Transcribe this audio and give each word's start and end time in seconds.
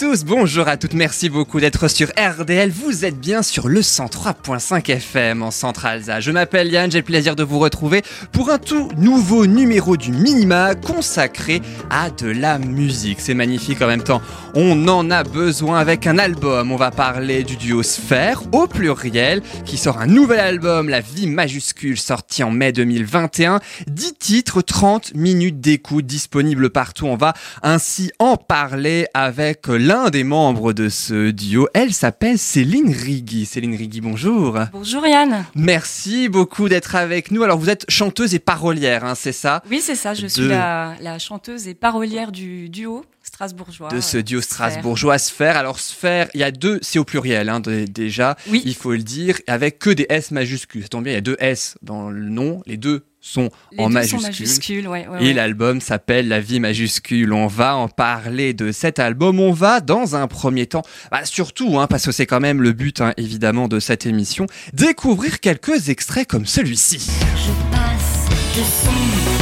Bonjour 0.00 0.12
à 0.12 0.13
bonjour 0.22 0.68
à 0.68 0.76
toutes, 0.76 0.94
merci 0.94 1.28
beaucoup 1.28 1.58
d'être 1.58 1.88
sur 1.88 2.08
RDL. 2.10 2.70
Vous 2.70 3.04
êtes 3.04 3.18
bien 3.18 3.42
sur 3.42 3.66
le 3.66 3.80
103.5 3.80 4.88
FM 4.88 5.42
en 5.42 5.50
Centre-Alsace. 5.50 6.22
Je 6.22 6.30
m'appelle 6.30 6.70
Yann, 6.70 6.90
j'ai 6.92 6.98
le 6.98 7.04
plaisir 7.04 7.34
de 7.34 7.42
vous 7.42 7.58
retrouver 7.58 8.02
pour 8.30 8.50
un 8.50 8.58
tout 8.58 8.90
nouveau 8.96 9.46
numéro 9.46 9.96
du 9.96 10.12
Minima 10.12 10.76
consacré 10.76 11.62
à 11.90 12.10
de 12.10 12.28
la 12.28 12.58
musique. 12.58 13.18
C'est 13.20 13.34
magnifique 13.34 13.82
en 13.82 13.88
même 13.88 14.02
temps. 14.02 14.22
On 14.54 14.86
en 14.86 15.10
a 15.10 15.24
besoin 15.24 15.80
avec 15.80 16.06
un 16.06 16.18
album. 16.18 16.70
On 16.70 16.76
va 16.76 16.92
parler 16.92 17.42
du 17.42 17.56
duo 17.56 17.82
Sphère 17.82 18.42
au 18.52 18.68
pluriel 18.68 19.42
qui 19.64 19.76
sort 19.76 19.98
un 19.98 20.06
nouvel 20.06 20.38
album, 20.38 20.88
La 20.88 21.00
vie 21.00 21.26
majuscule, 21.26 21.98
sorti 21.98 22.44
en 22.44 22.50
mai 22.50 22.72
2021. 22.72 23.58
10 23.88 24.14
titres, 24.14 24.62
30 24.62 25.14
minutes 25.14 25.60
d'écoute 25.60 26.06
disponibles 26.06 26.70
partout. 26.70 27.06
On 27.06 27.16
va 27.16 27.34
ainsi 27.62 28.12
en 28.18 28.36
parler 28.36 29.06
avec 29.14 29.66
l'un 29.66 30.03
des 30.10 30.24
membres 30.24 30.72
de 30.72 30.88
ce 30.88 31.30
duo. 31.30 31.68
Elle 31.74 31.92
s'appelle 31.92 32.38
Céline 32.38 32.90
Rigui. 32.90 33.46
Céline 33.46 33.74
Rigui, 33.74 34.00
bonjour. 34.00 34.58
Bonjour 34.72 35.06
Yann. 35.06 35.44
Merci 35.54 36.28
beaucoup 36.28 36.68
d'être 36.68 36.94
avec 36.94 37.30
nous. 37.30 37.42
Alors 37.42 37.58
vous 37.58 37.70
êtes 37.70 37.84
chanteuse 37.88 38.34
et 38.34 38.38
parolière, 38.38 39.04
hein, 39.04 39.14
c'est 39.14 39.32
ça? 39.32 39.62
Oui, 39.70 39.80
c'est 39.80 39.94
ça. 39.94 40.14
Je 40.14 40.26
suis 40.26 40.48
la, 40.48 40.94
la, 41.00 41.18
chanteuse 41.18 41.68
et 41.68 41.74
parolière 41.74 42.32
du 42.32 42.68
duo 42.68 43.04
strasbourgeois. 43.22 43.88
De 43.88 44.00
ce 44.00 44.18
duo 44.18 44.40
strasbourgeois 44.40 45.18
Sphère. 45.18 45.56
Alors 45.56 45.78
Sphère, 45.80 46.28
il 46.34 46.40
y 46.40 46.44
a 46.44 46.50
deux, 46.50 46.78
c'est 46.82 46.98
au 46.98 47.04
pluriel 47.04 47.48
hein, 47.48 47.60
déjà, 47.60 48.36
oui. 48.48 48.62
il 48.64 48.74
faut 48.74 48.92
le 48.92 49.02
dire, 49.02 49.38
avec 49.46 49.78
que 49.78 49.90
des 49.90 50.06
S 50.08 50.30
majuscules. 50.30 50.82
Ça 50.82 50.88
tombe 50.88 51.04
bien, 51.04 51.12
il 51.12 51.16
y 51.16 51.18
a 51.18 51.22
deux 51.22 51.36
S 51.38 51.76
dans 51.82 52.10
le 52.10 52.28
nom, 52.28 52.62
les 52.66 52.76
deux 52.76 53.04
sont 53.24 53.48
les 53.72 53.82
en 53.82 53.88
deux 53.88 53.94
majuscules. 53.94 54.20
Sont 54.20 54.26
majuscules 54.26 54.88
ouais, 54.88 55.08
ouais, 55.08 55.24
et 55.24 55.26
ouais. 55.28 55.32
l'album 55.32 55.80
s'appelle 55.80 56.28
La 56.28 56.40
vie 56.40 56.60
majuscule. 56.60 57.32
On 57.32 57.46
va 57.46 57.74
en 57.74 57.88
parler 57.88 58.52
de 58.52 58.70
cet 58.70 58.98
album. 58.98 59.40
On 59.40 59.52
va, 59.52 59.80
dans 59.80 60.14
un 60.14 60.28
premier 60.28 60.66
temps, 60.66 60.82
bah, 61.10 61.24
surtout, 61.24 61.78
hein, 61.78 61.86
parce 61.86 62.04
que 62.04 62.12
c'est 62.12 62.26
quand 62.26 62.40
même 62.40 62.60
le 62.60 62.72
but, 62.72 63.00
hein, 63.00 63.14
évidemment, 63.16 63.66
de 63.66 63.80
cette 63.80 64.04
émission, 64.04 64.46
découvrir 64.74 65.40
quelques 65.40 65.88
extraits 65.88 66.28
comme 66.28 66.44
celui-ci. 66.44 67.10
Je 67.36 67.74
passe 67.74 68.28
de 68.56 68.62
son. 68.62 69.33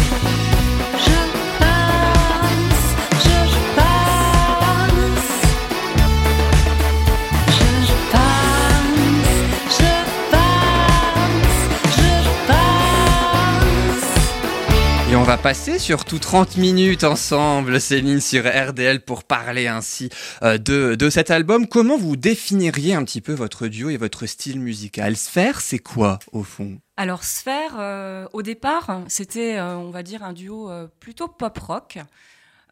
On 15.23 15.25
va 15.25 15.39
passer 15.39 15.79
surtout 15.79 16.19
30 16.19 16.57
minutes 16.57 17.05
ensemble, 17.05 17.81
Céline, 17.81 18.21
sur 18.21 18.43
RDL 18.45 19.03
pour 19.03 19.23
parler 19.23 19.69
ainsi 19.69 20.11
euh, 20.43 20.59
de, 20.59 20.97
de 20.97 21.11
cet 21.11 21.31
album. 21.31 21.69
Comment 21.69 21.97
vous 21.97 22.17
définiriez 22.17 22.95
un 22.95 23.05
petit 23.05 23.21
peu 23.21 23.33
votre 23.33 23.69
duo 23.69 23.89
et 23.89 23.97
votre 23.97 24.27
style 24.27 24.59
musical? 24.59 25.17
Sphère, 25.17 25.61
c'est 25.61 25.79
quoi 25.79 26.19
au 26.33 26.43
fond? 26.43 26.81
Alors 26.97 27.23
Sphère, 27.23 27.77
euh, 27.79 28.27
au 28.33 28.43
départ, 28.43 29.03
c'était, 29.07 29.59
euh, 29.59 29.77
on 29.77 29.91
va 29.91 30.03
dire, 30.03 30.25
un 30.25 30.33
duo 30.33 30.73
plutôt 30.99 31.29
pop-rock. 31.29 32.01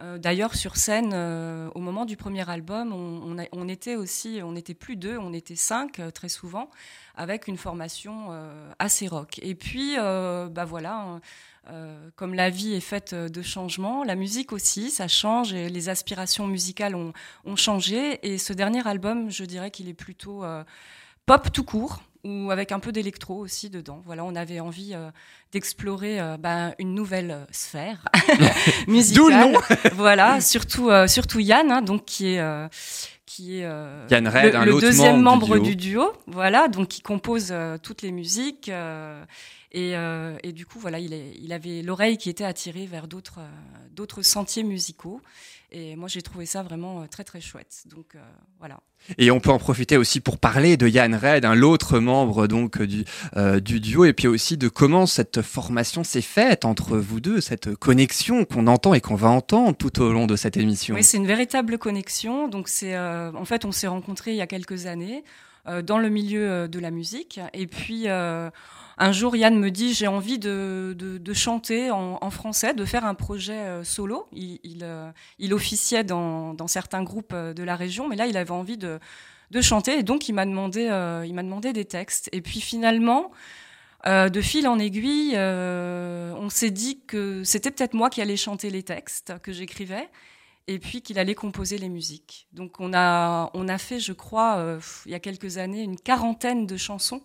Euh, 0.00 0.19
D'ailleurs, 0.19 0.55
sur 0.55 0.77
scène, 0.77 1.12
euh, 1.12 1.69
au 1.75 1.81
moment 1.81 2.05
du 2.05 2.16
premier 2.16 2.49
album, 2.49 2.93
on, 2.93 3.69
était 3.69 3.97
aussi, 3.97 4.41
on 4.43 4.53
n'était 4.53 4.75
plus 4.75 4.97
deux, 4.97 5.19
on 5.19 5.33
était 5.33 5.56
cinq 5.56 5.99
euh, 5.99 6.11
très 6.11 6.28
souvent, 6.28 6.71
avec 7.16 7.49
une 7.49 7.59
formation 7.59 8.31
assez 8.78 9.09
rock. 9.09 9.38
Et 9.43 9.55
puis, 9.55 9.97
bah 9.97 10.65
voilà, 10.65 11.21
euh, 11.69 12.09
comme 12.16 12.34
la 12.34 12.49
vie 12.49 12.72
est 12.72 12.81
faite 12.81 13.15
de 13.15 13.43
changements, 13.43 14.05
la 14.05 14.15
musique 14.15 14.53
aussi, 14.53 14.91
ça 14.91 15.06
change 15.06 15.53
et 15.53 15.69
les 15.69 15.88
aspirations 15.91 16.47
musicales 16.47 16.94
ont, 16.94 17.12
changé. 17.56 18.27
Et 18.27 18.38
ce 18.38 18.53
dernier 18.53 18.87
album, 18.88 19.31
je 19.31 19.44
dirais 19.44 19.71
qu'il 19.71 19.88
est 19.88 19.94
plutôt 19.94 20.44
pop 21.27 21.53
tout 21.53 21.65
court 21.65 22.00
ou 22.25 22.50
avec 22.50 22.72
un 22.72 22.81
peu 22.81 22.92
d'électro 22.92 23.36
aussi 23.36 23.70
dedans. 23.70 24.03
Voilà, 24.04 24.25
on 24.25 24.34
avait 24.34 24.60
envie 24.60 24.94
euh, 24.94 25.10
d'explorer 25.53 26.20
euh, 26.20 26.36
ben, 26.36 26.75
une 26.78 26.94
nouvelle 26.94 27.31
euh, 27.31 27.44
sphère 27.50 28.04
musicale. 28.86 29.16
D'où 29.22 29.28
le 29.28 29.36
nom. 29.36 29.60
voilà, 29.94 30.41
surtout 30.41 30.91
euh, 30.91 31.06
surtout 31.06 31.41
Yann, 31.41 31.70
hein, 31.70 31.82
donc 31.82 32.04
qui 32.04 32.34
est 32.34 32.41
euh, 32.41 32.69
qui 33.26 33.60
est 33.60 33.64
euh, 33.64 34.06
Yann 34.10 34.26
Red, 34.28 34.53
le, 34.53 34.56
un 34.56 34.64
le 34.64 34.72
autre 34.75 34.86
deuxième 34.86 35.20
membre 35.22 35.58
du 35.58 35.76
du, 35.76 35.91
duo. 35.91 36.12
Voilà, 36.26 36.69
donc 36.69 36.88
qui 36.88 37.00
compose 37.00 37.48
euh, 37.53 37.78
toutes 37.82 38.03
les 38.03 38.12
musiques. 38.12 38.69
euh, 38.69 39.25
et, 39.72 39.97
euh, 39.97 40.37
et 40.42 40.52
du 40.52 40.66
coup, 40.66 40.81
voilà, 40.81 40.98
il, 40.98 41.12
est, 41.12 41.32
il 41.41 41.52
avait 41.52 41.82
l'oreille 41.82 42.19
qui 42.19 42.28
était 42.28 42.44
attirée 42.44 42.87
vers 42.87 43.06
d'autres 43.06 43.38
euh, 43.38 43.80
d'autres 43.91 44.23
sentiers 44.23 44.62
musicaux. 44.62 45.21
Et 45.73 45.95
moi, 45.95 46.09
j'ai 46.09 46.23
trouvé 46.23 46.47
ça 46.47 46.62
vraiment 46.62 47.03
euh, 47.03 47.06
très 47.06 47.23
très 47.23 47.41
chouette. 47.41 47.84
Donc 47.87 48.15
euh, 48.15 48.19
voilà. 48.59 48.81
Et 49.19 49.31
on 49.31 49.41
peut 49.41 49.51
en 49.51 49.59
profiter 49.59 49.97
aussi 49.97 50.21
pour 50.21 50.39
parler 50.39 50.77
de 50.77 50.89
Yann 50.89 51.15
Red, 51.15 51.45
hein, 51.45 51.55
l'autre 51.55 52.00
membre 52.00 52.47
donc 52.49 52.83
du, 52.83 53.05
euh, 53.37 53.61
du 53.61 53.81
duo, 53.81 54.05
et 54.05 54.12
puis 54.12 54.27
aussi 54.27 54.56
de 54.56 54.69
comment 54.69 55.06
cette 55.06 55.43
formation 55.43 56.05
s'est 56.05 56.21
faite 56.21 56.65
entre 56.65 56.99
vous 56.99 57.21
deux, 57.21 57.41
cette 57.41 57.75
connexion 57.77 58.45
qu'on 58.45 58.67
entend 58.67 58.93
et 58.93 59.00
qu'on 59.00 59.15
va 59.15 59.29
entendre 59.29 59.77
tout 59.77 60.03
au 60.03 60.12
long 60.12 60.27
de 60.27 60.37
cette 60.37 60.56
émission. 60.56 60.97
Oui, 60.97 61.05
c'est 61.05 61.17
une 61.17 61.27
véritable 61.27 61.79
connexion. 61.79 62.49
Donc, 62.49 62.69
c'est 62.69 62.95
euh, 62.95 63.33
en 63.33 63.45
fait, 63.45 63.65
on 63.65 63.73
s'est 63.73 63.87
rencontrés 63.87 64.33
il 64.33 64.37
y 64.37 64.43
a 64.43 64.47
quelques 64.47 64.87
années 64.87 65.25
dans 65.84 65.99
le 65.99 66.09
milieu 66.09 66.69
de 66.69 66.79
la 66.81 66.91
musique. 66.91 67.39
Et 67.53 67.67
puis, 67.67 68.06
un 69.00 69.12
jour, 69.12 69.34
Yann 69.34 69.59
me 69.59 69.71
dit 69.71 69.94
j'ai 69.94 70.06
envie 70.06 70.38
de, 70.38 70.94
chanter 71.33 71.91
en, 71.91 72.31
français, 72.31 72.75
de 72.75 72.84
faire 72.84 73.06
un 73.06 73.15
projet 73.15 73.55
euh, 73.55 73.83
solo. 73.83 74.28
Euh, 74.37 75.11
il 75.38 75.55
officiait 75.55 76.05
dans, 76.05 76.69
certains 76.69 77.03
groupes 77.03 77.33
euh, 77.33 77.55
de 77.55 77.62
la 77.62 77.77
région, 77.77 78.09
mais 78.09 78.16
là, 78.16 78.27
il 78.27 78.37
avait 78.37 78.50
envie 78.50 78.77
de, 78.77 79.00
chanter. 79.62 79.99
Et 79.99 80.03
donc, 80.03 80.28
il 80.28 80.34
m'a 80.34 80.44
demandé, 80.44 81.72
des 81.72 81.84
textes. 81.87 82.28
Et 82.33 82.43
puis, 82.43 82.61
finalement. 82.61 83.33
De 84.06 84.41
fil 84.41 84.66
en 84.66 84.78
aiguille, 84.78 85.37
on 85.37 86.49
s'est 86.49 86.71
dit 86.71 87.00
que 87.06 87.44
c'était 87.44 87.71
peut-être 87.71 87.93
moi 87.93 88.09
qui 88.09 88.22
allais 88.22 88.38
chanter 88.38 88.71
les 88.71 88.82
textes 88.82 89.34
que 89.43 89.53
j'écrivais 89.53 90.09
et 90.69 90.78
puis 90.78 91.03
qu'il 91.03 91.19
allait 91.19 91.34
composer 91.34 91.77
les 91.77 91.91
musiques. 91.91 92.49
Donc 92.55 92.81
on 92.81 92.94
a, 92.94 93.78
fait, 93.78 94.00
je 94.00 94.15
crois, 94.15 94.78
il 95.05 95.12
y 95.12 95.15
a 95.15 95.21
quelques 95.21 95.59
années, 95.59 95.82
une 95.82 96.00
quarantaine 96.00 96.67
de 96.67 96.78
chansons 96.78 97.21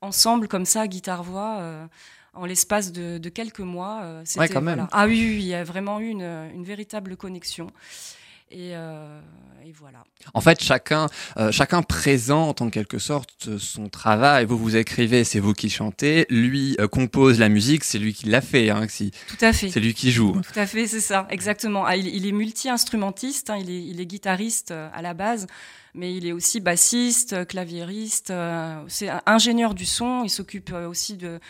ensemble, 0.00 0.48
comme 0.48 0.64
ça, 0.64 0.86
guitare-voix, 0.86 1.58
euh, 1.60 1.86
en 2.34 2.44
l'espace 2.46 2.92
de, 2.92 3.18
de 3.18 3.28
quelques 3.28 3.60
mois. 3.60 4.00
euh, 4.02 4.22
c'était- 4.24 4.40
Ouais, 4.40 4.48
quand 4.48 4.60
même. 4.62 4.74
voilà. 4.76 4.88
Ah 4.92 5.06
oui, 5.06 5.14
oui, 5.20 5.36
il 5.40 5.46
y 5.46 5.54
a 5.54 5.64
vraiment 5.64 5.98
eu 6.00 6.08
une, 6.08 6.22
une 6.54 6.64
véritable 6.64 7.16
connexion. 7.16 7.68
Et, 8.50 8.70
euh, 8.74 9.20
et 9.66 9.72
voilà. 9.72 10.04
En 10.32 10.40
fait, 10.40 10.62
chacun, 10.62 11.08
euh, 11.36 11.52
chacun 11.52 11.82
présente 11.82 12.62
en 12.62 12.70
quelque 12.70 12.98
sorte 12.98 13.58
son 13.58 13.90
travail. 13.90 14.46
Vous 14.46 14.56
vous 14.56 14.74
écrivez, 14.76 15.22
c'est 15.24 15.38
vous 15.38 15.52
qui 15.52 15.68
chantez. 15.68 16.24
Lui 16.30 16.74
euh, 16.80 16.88
compose 16.88 17.38
la 17.38 17.50
musique, 17.50 17.84
c'est 17.84 17.98
lui 17.98 18.14
qui 18.14 18.24
l'a 18.26 18.40
fait. 18.40 18.70
Hein, 18.70 18.86
si- 18.88 19.10
Tout 19.28 19.36
à 19.44 19.52
fait. 19.52 19.68
c'est 19.68 19.80
lui 19.80 19.92
qui 19.92 20.10
joue. 20.12 20.32
Tout 20.32 20.58
à 20.58 20.64
fait, 20.64 20.86
c'est 20.86 21.00
ça, 21.02 21.26
exactement. 21.28 21.84
Ah, 21.84 21.96
il, 21.96 22.06
il 22.06 22.24
est 22.26 22.32
multi-instrumentiste, 22.32 23.50
hein, 23.50 23.58
il, 23.60 23.68
est, 23.70 23.82
il 23.84 24.00
est 24.00 24.06
guitariste 24.06 24.70
à 24.70 25.02
la 25.02 25.12
base, 25.12 25.46
mais 25.94 26.14
il 26.14 26.26
est 26.26 26.32
aussi 26.32 26.60
bassiste, 26.60 27.46
claviériste, 27.46 28.30
euh, 28.30 28.82
c'est 28.88 29.10
ingénieur 29.26 29.74
du 29.74 29.84
son, 29.86 30.22
il 30.24 30.30
s'occupe 30.30 30.72
euh, 30.72 30.88
aussi 30.88 31.16
de 31.16 31.40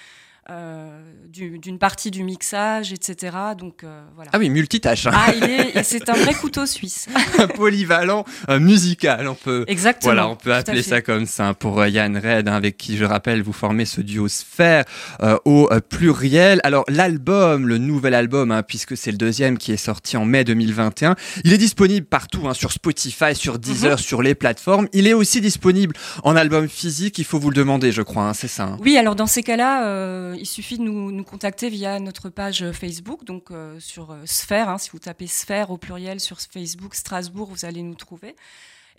euh, 0.50 0.88
du- 1.28 1.58
d'une 1.58 1.78
partie 1.78 2.10
du 2.10 2.24
mixage, 2.24 2.92
etc. 2.92 3.36
Donc 3.58 3.84
euh, 3.84 4.02
voilà. 4.14 4.30
Ah 4.32 4.38
oui, 4.38 4.48
multitâche, 4.50 5.06
hein. 5.06 5.10
Ah, 5.14 5.32
il 5.36 5.44
est, 5.44 5.82
c'est 5.82 6.08
un 6.08 6.14
vrai 6.14 6.34
couteau 6.34 6.64
suisse. 6.66 7.06
polyvalent 7.54 8.24
euh, 8.48 8.58
musical. 8.60 9.28
On 9.28 9.34
peut, 9.34 9.64
Exactement. 9.68 10.12
Voilà, 10.12 10.28
on 10.28 10.36
peut 10.36 10.54
appeler 10.54 10.82
ça 10.82 11.02
comme 11.02 11.26
ça 11.26 11.54
pour 11.54 11.80
euh, 11.80 11.88
Yann 11.88 12.16
Red, 12.16 12.48
hein, 12.48 12.54
avec 12.54 12.76
qui 12.76 12.96
je 12.96 13.04
rappelle, 13.04 13.42
vous 13.42 13.52
formez 13.52 13.84
ce 13.84 14.00
duo 14.00 14.28
Sphère 14.28 14.84
euh, 15.22 15.36
au 15.44 15.68
euh, 15.70 15.80
pluriel. 15.80 16.60
Alors 16.64 16.84
l'album, 16.88 17.66
le 17.68 17.78
nouvel 17.78 18.14
album, 18.14 18.50
hein, 18.50 18.62
puisque 18.62 18.96
c'est 18.96 19.10
le 19.10 19.18
deuxième 19.18 19.58
qui 19.58 19.72
est 19.72 19.76
sorti 19.76 20.16
en 20.16 20.24
mai 20.24 20.44
2021, 20.44 21.14
il 21.44 21.52
est 21.52 21.58
disponible 21.58 22.06
partout, 22.06 22.48
hein, 22.48 22.54
sur 22.54 22.72
Spotify, 22.72 23.34
sur 23.34 23.58
Deezer, 23.58 23.92
Mhm. 23.92 23.98
sur 23.98 24.22
les 24.22 24.34
plateformes. 24.34 24.88
Il 24.92 25.06
est 25.06 25.12
aussi 25.14 25.40
disponible 25.40 25.94
en 26.24 26.36
album 26.36 26.68
physique. 26.68 27.18
Il 27.18 27.24
faut 27.24 27.38
vous 27.38 27.50
le 27.50 27.56
demander, 27.56 27.92
je 27.92 28.02
crois. 28.02 28.24
hein, 28.24 28.34
c'est 28.34 28.48
ça. 28.48 28.64
hein. 28.64 28.76
Oui, 28.80 28.96
alors 28.96 29.14
dans 29.14 29.26
ces 29.26 29.42
cas-là, 29.42 29.86
euh, 29.86 30.36
il 30.38 30.46
suffit 30.46 30.78
de 30.78 30.82
nous, 30.82 31.12
nous 31.12 31.24
contacter 31.24 31.68
via 31.68 31.98
notre 32.00 32.28
page 32.28 32.70
Facebook, 32.72 33.24
donc 33.24 33.50
euh, 33.50 33.78
sur 33.80 34.10
euh, 34.10 34.22
Sphère. 34.24 34.68
hein, 34.68 34.78
si 34.78 34.90
vous 34.90 34.98
tapez 34.98 35.26
Sphère 35.26 35.70
au 35.70 35.76
pluriel 35.76 36.20
sur 36.20 36.40
Facebook 36.40 36.94
Strasbourg, 36.94 37.48
vous 37.50 37.64
allez 37.64 37.82
nous 37.82 37.94
trouver. 37.94 38.36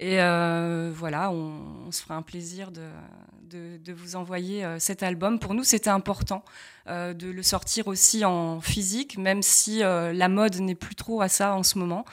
Et 0.01 0.21
euh, 0.21 0.91
voilà, 0.95 1.29
on, 1.31 1.91
se 1.91 2.01
fera 2.01 2.15
un 2.15 2.21
plaisir 2.21 2.71
de, 2.71 3.77
de, 3.77 3.93
vous 3.93 4.15
envoyer 4.15 4.65
cet 4.79 5.03
album. 5.03 5.39
Pour 5.39 5.53
nous, 5.53 5.65
c'était 5.65 5.89
important 5.89 6.45
de 6.87 7.29
le 7.29 7.43
sortir 7.43 7.89
aussi 7.89 8.23
en 8.23 8.61
physique, 8.61 9.17
même 9.17 9.41
si 9.41 9.79
la 9.79 10.29
mode 10.29 10.55
n'est 10.61 10.73
plus 10.73 10.95
trop 10.95 11.19
à 11.19 11.27
ça 11.27 11.53
en 11.53 11.63
ce 11.63 11.77
moment. 11.77 12.05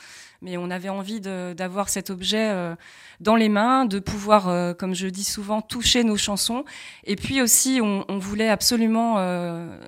Mais 0.42 0.56
on 0.56 0.70
avait 0.70 0.88
envie 0.88 1.20
d'avoir 1.20 1.88
cet 1.88 2.10
objet 2.10 2.50
euh, 2.50 2.74
dans 3.20 3.36
les 3.36 3.48
mains, 3.48 3.84
de 3.84 3.98
pouvoir, 3.98 4.48
euh, 4.48 4.74
comme 4.74 4.94
je 4.94 5.06
dis 5.08 5.24
souvent, 5.24 5.62
toucher 5.62 6.04
nos 6.04 6.16
chansons. 6.16 6.64
Et 7.04 7.16
puis 7.16 7.40
aussi, 7.40 7.80
on, 7.82 8.18
voulait 8.18 8.48
absolument 8.48 9.16
euh, 9.18 9.78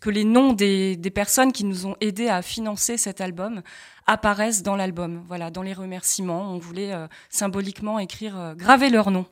que 0.00 0.10
les 0.10 0.24
noms 0.24 0.52
des, 0.52 0.96
des 0.96 1.10
personnes 1.10 1.52
qui 1.52 1.64
nous 1.64 1.86
ont 1.86 1.96
aidés 2.00 2.28
à 2.28 2.42
financer 2.42 2.96
cet 2.96 3.20
album 3.20 3.62
apparaissent 4.06 4.62
dans 4.62 4.76
l'album. 4.76 5.22
Voilà, 5.26 5.50
dans 5.50 5.62
les 5.62 5.74
remerciements, 5.74 6.52
on 6.52 6.58
voulait 6.58 6.92
symboliquement 7.28 7.98
écrire, 7.98 8.54
graver 8.56 8.90
leur 8.90 9.10
nom. 9.10 9.26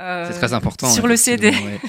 Euh, 0.00 0.26
C'est 0.30 0.38
très 0.38 0.52
important. 0.54 0.88
Sur 0.90 1.06
le 1.06 1.16
CD. 1.16 1.50
ouais. 1.50 1.80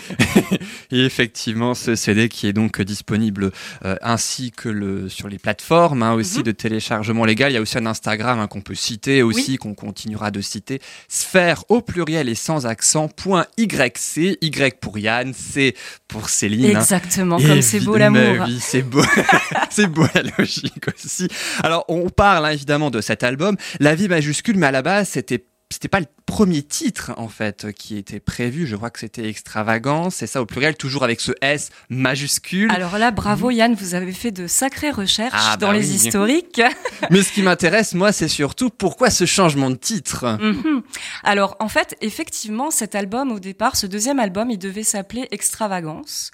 Et 0.92 1.06
effectivement, 1.06 1.74
ce 1.74 1.96
CD 1.96 2.30
qui 2.30 2.48
est 2.48 2.54
donc 2.54 2.82
disponible 2.82 3.52
euh, 3.86 3.96
ainsi 4.02 4.52
que 4.52 4.70
le, 4.70 5.10
sur 5.10 5.28
les 5.30 5.40
plateformes 5.40 6.04
hein, 6.04 6.14
aussi 6.14 6.38
Mhm. 6.40 6.44
de 6.44 6.52
téléchargement 6.52 7.26
légal. 7.26 7.52
Il 7.52 7.56
y 7.56 7.58
a 7.58 7.62
aussi 7.62 7.78
un 7.78 7.86
Instagram 7.86 8.40
hein, 8.40 8.48
qu'on 8.48 8.62
peut 8.62 8.76
citer 8.76 9.24
aussi, 9.24 9.58
qu'on 9.58 9.74
continuera 9.74 10.32
de 10.32 10.42
citer. 10.42 10.80
Sphère 11.08 11.64
au 11.70 11.82
pluriel 11.82 12.30
et 12.30 12.36
sans 12.36 12.66
accent. 12.66 13.08
Point 13.08 13.46
YC. 13.58 14.38
Y 14.42 14.80
pour 14.80 14.98
Yann, 14.98 15.34
C 15.34 15.76
pour 16.08 16.30
Céline. 16.30 16.76
hein. 16.76 16.82
Exactement, 16.82 17.38
comme 17.40 17.62
c'est 17.62 17.80
beau 17.80 17.98
l'amour. 17.98 18.46
Oui, 18.48 18.58
c'est 18.62 18.82
beau. 18.84 19.04
c'est 19.70 19.88
beau 19.88 20.06
la 20.14 20.24
logique 20.38 20.86
aussi. 20.94 21.28
Alors, 21.64 21.86
on 21.88 22.10
parle 22.10 22.46
hein, 22.46 22.52
évidemment 22.52 22.92
de 22.92 23.02
cet 23.02 23.24
album, 23.24 23.56
La 23.80 23.96
vie 23.96 24.08
majuscule, 24.08 24.58
mais 24.58 24.68
à 24.68 24.72
la 24.72 24.82
base, 24.82 25.10
c'était 25.10 25.44
c'était 25.74 25.88
pas 25.88 26.00
le 26.00 26.06
premier 26.28 26.62
titre 26.62 27.12
en 27.18 27.28
fait 27.28 27.72
qui 27.74 27.98
était 27.98 28.20
prévu. 28.20 28.68
Je 28.68 28.76
crois 28.76 28.92
que 28.92 29.00
c'était 29.00 29.28
Extravagance, 29.28 30.16
c'est 30.16 30.28
ça 30.28 30.42
au 30.42 30.46
pluriel, 30.46 30.76
toujours 30.78 31.04
avec 31.04 31.20
ce 31.20 31.32
S 31.42 31.70
majuscule. 31.90 32.70
Alors 32.72 32.98
là, 33.00 33.10
bravo 33.12 33.50
Yann, 33.50 33.74
vous 33.74 33.96
avez 33.96 34.12
fait 34.12 34.32
de 34.32 34.46
sacrées 34.48 34.92
recherches 34.92 35.34
Ah, 35.36 35.58
bah 35.58 35.66
dans 35.66 35.72
les 35.72 35.90
oui. 35.90 35.96
historiques. 35.96 36.62
Mais 37.10 37.24
ce 37.24 37.32
qui 37.34 37.42
m'intéresse, 37.42 37.94
moi, 37.96 38.12
c'est 38.12 38.28
surtout 38.28 38.70
pourquoi 38.70 39.10
ce 39.10 39.26
changement 39.26 39.70
de 39.72 39.76
titre? 39.76 40.38
Mhm. 40.40 40.84
Alors 41.24 41.56
en 41.60 41.68
fait, 41.70 41.96
effectivement, 42.02 42.70
cet 42.72 42.94
album 42.96 43.32
au 43.32 43.40
départ, 43.40 43.76
ce 43.76 43.88
deuxième 43.88 44.20
album, 44.20 44.52
il 44.52 44.60
devait 44.60 44.84
s'appeler 44.84 45.28
Extravagance. 45.32 46.32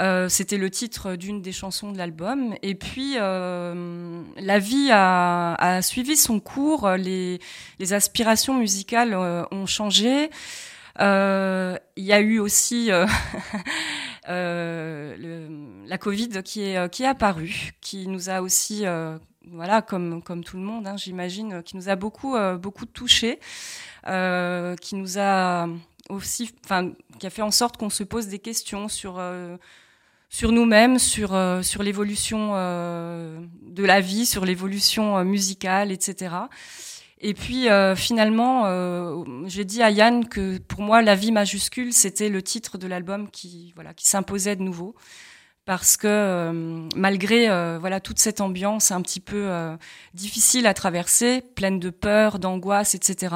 Euh, 0.00 0.28
C'était 0.28 0.58
le 0.58 0.70
titre 0.70 1.16
d'une 1.16 1.40
des 1.42 1.52
chansons 1.52 1.92
de 1.92 1.98
l'album. 1.98 2.54
Et 2.62 2.74
puis, 2.74 3.14
euh, 3.16 4.22
la 4.36 4.58
vie 4.58 4.90
a, 4.90 5.54
a 5.54 5.82
suivi 5.82 6.16
son 6.16 6.40
cours. 6.40 6.88
Les, 6.90 7.40
les 7.78 7.92
aspirations 7.92 8.54
musicales 8.54 9.14
euh, 9.14 9.44
ont 9.50 9.66
changé. 9.66 10.30
Il 10.98 11.78
y 12.04 12.12
a 12.12 12.20
eu 12.20 12.38
aussi 12.38 12.88
la 14.28 15.98
Covid 15.98 16.42
qui 16.44 16.62
est, 16.62 16.90
qui 16.92 17.02
est 17.02 17.06
apparue, 17.06 17.72
qui 17.80 18.06
nous 18.08 18.30
a 18.30 18.40
aussi, 18.40 18.84
voilà, 19.50 19.82
comme, 19.82 20.22
comme 20.22 20.44
tout 20.44 20.56
le 20.56 20.62
monde, 20.62 20.86
hein, 20.86 20.96
j'imagine, 20.96 21.62
qui 21.62 21.76
nous 21.76 21.88
a 21.88 21.96
beaucoup, 21.96 22.36
beaucoup 22.60 22.86
touché, 22.86 23.40
euh, 24.06 24.76
qui 24.76 24.96
nous 24.96 25.18
a 25.18 25.66
aussi, 26.10 26.50
enfin, 26.64 26.92
qui 27.18 27.26
a 27.26 27.30
fait 27.30 27.42
en 27.42 27.50
sorte 27.50 27.76
qu'on 27.76 27.90
se 27.90 28.04
pose 28.04 28.26
des 28.28 28.38
questions 28.38 28.88
sur 28.88 29.16
euh, 29.18 29.56
sur 30.28 30.52
nous-mêmes, 30.52 30.98
sur 30.98 31.34
euh, 31.34 31.62
sur 31.62 31.82
l'évolution 31.82 32.50
euh, 32.54 33.38
de 33.62 33.84
la 33.84 34.00
vie, 34.00 34.26
sur 34.26 34.44
l'évolution 34.44 35.18
euh, 35.18 35.24
musicale, 35.24 35.92
etc. 35.92 36.34
Et 37.20 37.32
puis 37.32 37.68
finalement, 37.96 38.64
j'ai 39.46 39.64
dit 39.64 39.82
à 39.82 39.90
Yann 39.90 40.28
que 40.28 40.58
pour 40.58 40.82
moi, 40.82 41.00
la 41.00 41.14
vie 41.14 41.32
majuscule, 41.32 41.94
c'était 41.94 42.28
le 42.28 42.42
titre 42.42 42.76
de 42.76 42.86
l'album 42.86 43.30
qui 43.30 43.72
voilà 43.76 43.94
qui 43.94 44.06
s'imposait 44.06 44.56
de 44.56 44.62
nouveau 44.62 44.94
parce 45.64 45.96
que 45.96 46.86
malgré 46.94 47.46
voilà 47.78 48.00
toute 48.00 48.18
cette 48.18 48.42
ambiance 48.42 48.90
un 48.90 49.00
petit 49.00 49.20
peu 49.20 49.48
difficile 50.12 50.66
à 50.66 50.74
traverser, 50.74 51.40
pleine 51.40 51.80
de 51.80 51.88
peur, 51.88 52.38
d'angoisse, 52.38 52.94
etc. 52.94 53.34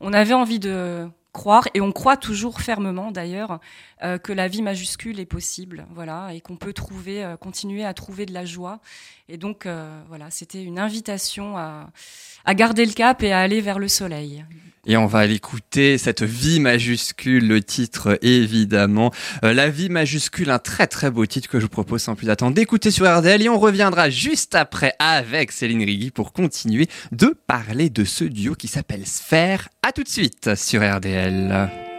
On 0.00 0.12
avait 0.12 0.34
envie 0.34 0.58
de 0.58 1.08
croire 1.32 1.68
et 1.74 1.80
on 1.80 1.92
croit 1.92 2.16
toujours 2.16 2.60
fermement 2.60 3.12
d'ailleurs 3.12 3.60
euh, 4.02 4.16
que 4.16 4.32
la 4.32 4.48
vie 4.48 4.62
majuscule 4.62 5.20
est 5.20 5.26
possible, 5.26 5.86
voilà, 5.94 6.30
et 6.32 6.40
qu'on 6.40 6.56
peut 6.56 6.72
trouver, 6.72 7.22
euh, 7.22 7.36
continuer 7.36 7.84
à 7.84 7.92
trouver 7.92 8.24
de 8.24 8.32
la 8.32 8.46
joie. 8.46 8.80
Et 9.28 9.36
donc 9.36 9.66
euh, 9.66 10.00
voilà, 10.08 10.30
c'était 10.30 10.62
une 10.62 10.78
invitation 10.78 11.58
à, 11.58 11.90
garder 12.54 12.86
le 12.86 12.92
cap 12.92 13.22
et 13.22 13.32
à 13.32 13.40
aller 13.40 13.60
vers 13.60 13.78
le 13.78 13.88
soleil. 13.88 14.44
Et 14.86 14.96
on 14.96 15.06
va 15.06 15.26
l'écouter, 15.26 15.98
cette 15.98 16.22
vie 16.22 16.60
majuscule, 16.60 17.46
le 17.46 17.62
titre 17.62 18.18
évidemment. 18.22 19.12
La 19.42 19.68
vie 19.68 19.90
majuscule, 19.90 20.50
un 20.50 20.58
très 20.58 20.86
très 20.86 21.10
beau 21.10 21.26
titre 21.26 21.50
que 21.50 21.60
je 21.60 21.64
vous 21.64 21.70
propose 21.70 22.00
sans 22.00 22.14
plus 22.14 22.30
attendre 22.30 22.54
d'écouter 22.54 22.90
sur 22.90 23.06
RDL. 23.06 23.42
Et 23.42 23.50
on 23.50 23.58
reviendra 23.58 24.08
juste 24.08 24.54
après 24.54 24.94
avec 24.98 25.52
Céline 25.52 25.84
Rigui 25.84 26.10
pour 26.10 26.32
continuer 26.32 26.88
de 27.12 27.36
parler 27.46 27.90
de 27.90 28.04
ce 28.04 28.24
duo 28.24 28.54
qui 28.54 28.68
s'appelle 28.68 29.06
Sphère. 29.06 29.68
À 29.82 29.92
tout 29.92 30.02
de 30.02 30.08
suite 30.08 30.54
sur 30.56 30.80
RDL. 30.80 31.89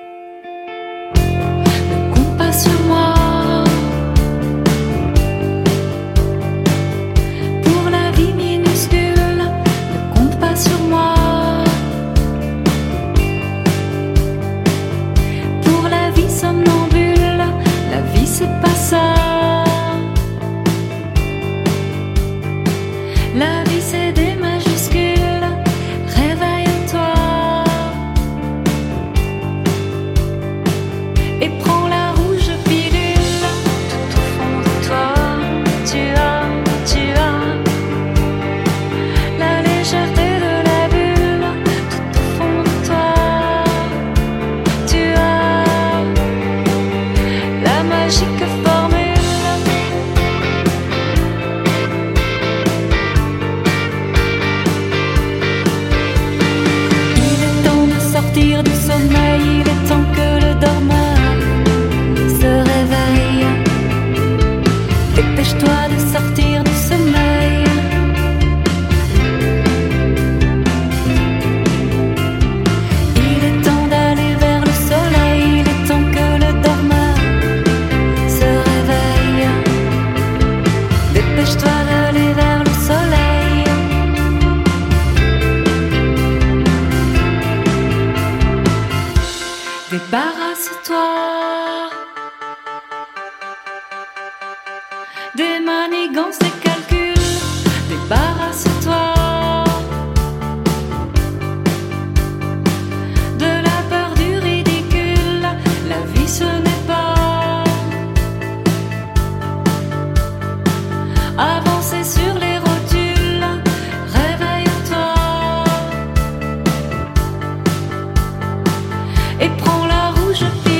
Et 119.41 119.49
prends 119.57 119.85
la 119.87 120.11
rouge 120.11 120.70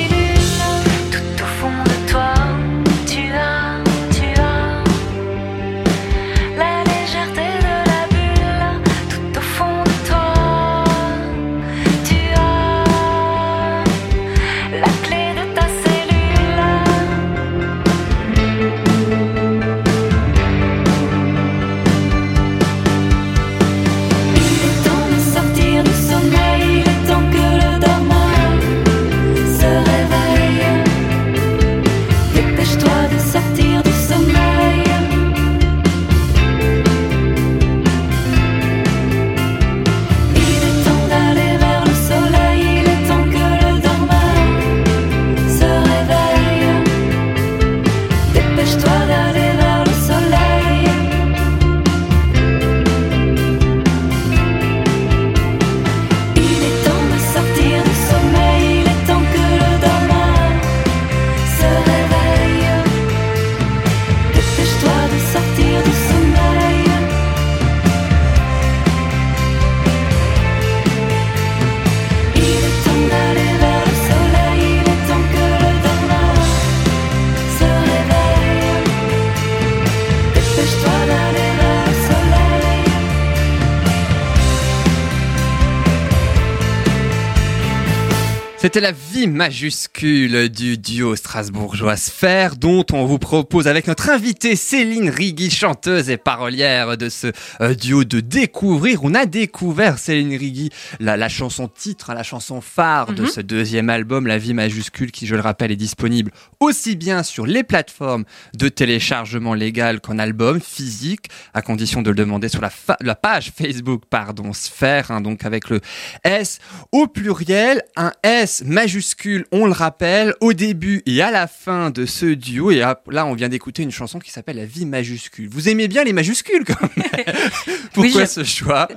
C'était 88.74 88.80
la 88.88 88.94
vie 88.94 89.28
majuscule 89.28 90.48
du 90.48 90.78
duo 90.78 91.18
strasbourgeois 91.18 91.98
Sphère 91.98 92.56
dont 92.56 92.86
on 92.94 93.04
vous 93.06 93.20
propose 93.20 93.68
avec 93.68 93.86
notre 93.86 94.10
invitée 94.10 94.56
Céline 94.56 95.10
Rigui, 95.10 95.50
chanteuse 95.52 96.10
et 96.10 96.16
parolière 96.16 96.96
de 96.96 97.10
ce 97.10 97.34
euh, 97.60 97.76
duo 97.76 98.06
de 98.06 98.22
découvrir. 98.22 99.04
On 99.04 99.14
a 99.14 99.26
découvert 99.26 99.98
Céline 100.00 100.38
Rigui, 100.38 100.70
la, 101.02 101.18
la 101.18 101.28
chanson 101.28 101.68
titre, 101.68 102.14
la 102.14 102.24
chanson 102.24 102.62
phare 102.62 103.12
de 103.12 103.24
Mhm. 103.24 103.28
ce 103.28 103.42
deuxième 103.42 103.90
album, 103.90 104.26
La 104.26 104.38
vie 104.38 104.54
majuscule, 104.54 105.12
qui 105.12 105.28
je 105.28 105.36
le 105.36 105.42
rappelle 105.42 105.74
est 105.74 105.76
disponible 105.76 106.32
aussi 106.62 106.96
bien 106.96 107.24
sur 107.24 107.46
les 107.46 107.64
plateformes 107.64 108.24
de 108.56 108.70
téléchargement 108.70 109.54
légal 109.54 110.00
qu'en 110.00 110.18
album 110.18 110.62
physique, 110.62 111.26
à 111.54 111.62
condition 111.62 112.02
de 112.02 112.10
le 112.12 112.16
demander 112.16 112.48
sur 112.48 112.62
la 112.62 113.16
page 113.16 113.52
Facebook, 113.54 114.04
pardon, 114.10 114.54
Sphère, 114.54 115.12
hein, 115.12 115.20
donc 115.20 115.44
avec 115.44 115.70
le 115.70 115.82
S 116.24 116.60
au 116.94 117.08
pluriel, 117.08 117.82
un 117.98 118.14
S 118.24 118.61
majuscule, 118.64 119.46
on 119.52 119.66
le 119.66 119.72
rappelle, 119.72 120.34
au 120.40 120.54
début 120.54 121.02
et 121.06 121.22
à 121.22 121.32
la 121.32 121.48
fin 121.48 121.90
de 121.90 122.06
ce 122.06 122.26
duo. 122.26 122.72
Et 122.72 122.80
là, 122.80 123.26
on 123.26 123.34
vient 123.34 123.50
d'écouter 123.50 123.84
une 123.84 123.92
chanson 123.92 124.20
qui 124.20 124.32
s'appelle 124.32 124.58
La 124.58 124.66
vie 124.66 124.86
majuscule. 124.86 125.50
Vous 125.50 125.70
aimez 125.70 125.88
bien 125.88 126.04
les 126.04 126.14
majuscules 126.14 126.64
quand 126.66 126.82
même 126.96 127.26
Pourquoi 127.94 128.26
ce 128.26 128.44
choix 128.44 128.88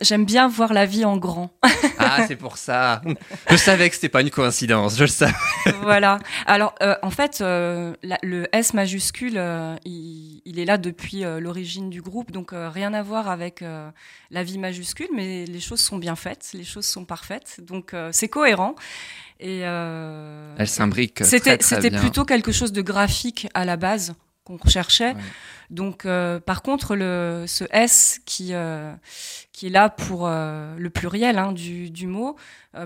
J'aime 0.00 0.24
bien 0.24 0.48
voir 0.48 0.72
la 0.72 0.86
vie 0.86 1.04
en 1.04 1.16
grand. 1.16 1.50
Ah, 2.00 2.24
c'est 2.26 2.36
pour 2.36 2.56
ça. 2.58 3.02
Je 3.50 3.56
savais 3.56 3.88
que 3.88 3.94
c'était 3.96 4.08
pas 4.08 4.20
une 4.22 4.30
coïncidence, 4.30 4.96
je 4.96 5.02
le 5.02 5.08
savais. 5.08 5.32
voilà. 5.82 6.18
Alors, 6.46 6.74
euh, 6.80 6.94
en 7.02 7.10
fait, 7.10 7.40
euh, 7.40 7.92
la- 8.02 8.18
le 8.22 8.46
S 8.52 8.72
majuscule, 8.72 9.34
euh, 9.36 9.74
il, 9.84 10.40
il 10.44 10.58
est 10.60 10.64
là 10.64 10.78
depuis 10.78 11.22
l'origine 11.40 11.90
du 11.90 12.00
groupe, 12.00 12.30
donc 12.30 12.50
rien 12.52 12.94
à 12.94 13.02
voir 13.02 13.28
avec 13.28 13.62
la 14.30 14.42
vie 14.42 14.58
majuscule, 14.58 15.08
mais 15.14 15.44
les 15.44 15.60
choses 15.60 15.80
sont 15.80 15.98
bien 15.98 16.16
faites, 16.16 16.50
les 16.54 16.64
choses 16.64 16.86
sont 16.86 17.04
parfaites, 17.04 17.60
donc 17.60 17.94
c'est 18.12 18.28
cohérent. 18.28 18.74
Et 19.40 19.60
euh, 19.62 20.54
Elle 20.58 20.68
s'imbrique. 20.68 21.24
c'était 21.24 21.90
plutôt 21.90 22.24
quelque 22.24 22.52
chose 22.52 22.72
de 22.72 22.82
graphique 22.82 23.48
à 23.54 23.64
la 23.64 23.76
base 23.76 24.14
qu'on 24.44 24.56
recherchait. 24.56 25.12
Ouais. 25.12 25.22
Donc, 25.70 26.06
euh, 26.06 26.40
par 26.40 26.62
contre, 26.62 26.96
le, 26.96 27.44
ce 27.46 27.64
S 27.70 28.20
qui, 28.24 28.54
euh, 28.54 28.94
qui 29.52 29.66
est 29.66 29.70
là 29.70 29.90
pour 29.90 30.28
le 30.28 30.88
pluriel 30.88 31.38
hein, 31.38 31.52
du, 31.52 31.90
du 31.90 32.06
mot, 32.06 32.36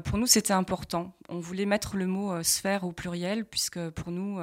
pour 0.04 0.18
nous, 0.18 0.26
c'était 0.26 0.52
important. 0.52 1.14
On 1.28 1.38
voulait 1.38 1.66
mettre 1.66 1.96
le 1.96 2.06
mot 2.06 2.42
sphère 2.42 2.84
au 2.84 2.92
pluriel, 2.92 3.44
puisque 3.44 3.80
pour 3.90 4.10
nous, 4.10 4.38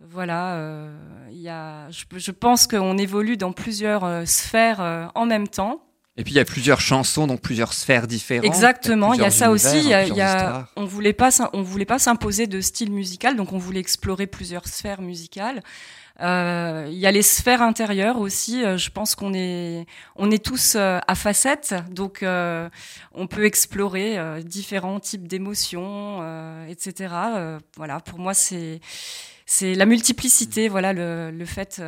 voilà, 0.00 0.88
il 1.30 1.40
y 1.40 1.48
a, 1.48 1.88
je, 1.90 2.04
je 2.16 2.30
pense 2.32 2.66
qu'on 2.66 2.98
évolue 2.98 3.36
dans 3.36 3.52
plusieurs 3.52 4.26
sphères 4.28 5.10
en 5.14 5.26
même 5.26 5.48
temps. 5.48 5.80
Et 6.16 6.22
puis 6.22 6.32
il 6.32 6.36
y 6.36 6.40
a 6.40 6.44
plusieurs 6.44 6.80
chansons, 6.80 7.26
donc 7.26 7.40
plusieurs 7.40 7.72
sphères 7.72 8.06
différentes. 8.06 8.44
Exactement, 8.44 9.14
il 9.14 9.20
y 9.20 9.24
a 9.24 9.30
ça 9.30 9.50
aussi. 9.50 9.78
Il 9.78 9.88
y 9.88 9.94
a, 9.94 10.04
il 10.06 10.14
y 10.14 10.20
a- 10.20 10.68
on 10.76 10.84
voulait 10.84 11.12
pas, 11.12 11.30
on 11.52 11.62
voulait 11.62 11.84
pas 11.84 11.98
s'imposer 11.98 12.46
de 12.46 12.60
style 12.60 12.92
musical, 12.92 13.34
donc 13.36 13.52
on 13.52 13.58
voulait 13.58 13.80
explorer 13.80 14.28
plusieurs 14.28 14.68
sphères 14.68 15.02
musicales. 15.02 15.60
Euh, 16.20 16.86
il 16.88 16.96
y 16.96 17.06
a 17.08 17.10
les 17.10 17.22
sphères 17.22 17.60
intérieures 17.62 18.18
aussi. 18.20 18.62
euh, 18.64 18.78
je 18.78 18.90
pense 18.90 19.16
qu'on 19.16 19.34
est, 19.34 19.84
on 20.14 20.30
est 20.30 20.38
tous 20.44 20.76
euh, 20.76 21.00
à 21.08 21.16
facettes, 21.16 21.74
donc 21.90 22.22
euh, 22.22 22.68
on 23.12 23.26
peut 23.26 23.44
explorer 23.44 24.16
euh, 24.16 24.40
différents 24.40 25.00
types 25.00 25.26
d'émotions, 25.26 26.18
euh, 26.22 26.64
etc. 26.68 27.12
Euh, 27.34 27.58
voilà, 27.76 27.98
pour 27.98 28.20
moi 28.20 28.32
c'est, 28.34 28.78
c'est 29.46 29.74
la 29.74 29.86
multiplicité. 29.86 30.68
Voilà 30.68 30.92
le, 30.92 31.32
le 31.32 31.44
fait. 31.44 31.82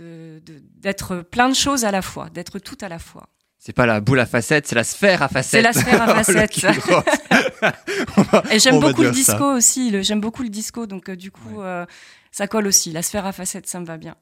D'être 0.00 1.16
plein 1.16 1.48
de 1.48 1.54
choses 1.54 1.84
à 1.84 1.90
la 1.90 2.02
fois, 2.02 2.28
d'être 2.32 2.58
tout 2.58 2.78
à 2.80 2.88
la 2.88 2.98
fois. 2.98 3.28
C'est 3.58 3.72
pas 3.72 3.86
la 3.86 4.00
boule 4.00 4.20
à 4.20 4.26
facettes, 4.26 4.66
c'est 4.68 4.74
la 4.76 4.84
sphère 4.84 5.22
à 5.22 5.28
facettes. 5.28 5.50
C'est 5.50 5.62
la 5.62 5.72
sphère 5.72 6.02
à 6.02 6.12
En 6.12 6.14
facettes. 6.22 6.60
va- 7.60 8.42
Et 8.52 8.58
j'aime 8.58 8.78
beaucoup 8.80 9.02
le 9.02 9.08
ça. 9.08 9.14
disco 9.14 9.44
aussi. 9.56 10.02
J'aime 10.04 10.20
beaucoup 10.20 10.42
le 10.42 10.48
disco, 10.48 10.86
donc 10.86 11.08
euh, 11.08 11.16
du 11.16 11.30
coup, 11.30 11.60
euh, 11.62 11.84
ça 12.30 12.46
colle 12.46 12.66
aussi. 12.66 12.92
La 12.92 13.02
sphère 13.02 13.26
à 13.26 13.32
facettes, 13.32 13.66
ça 13.66 13.80
me 13.80 13.86
va 13.86 13.96
bien. 13.96 14.14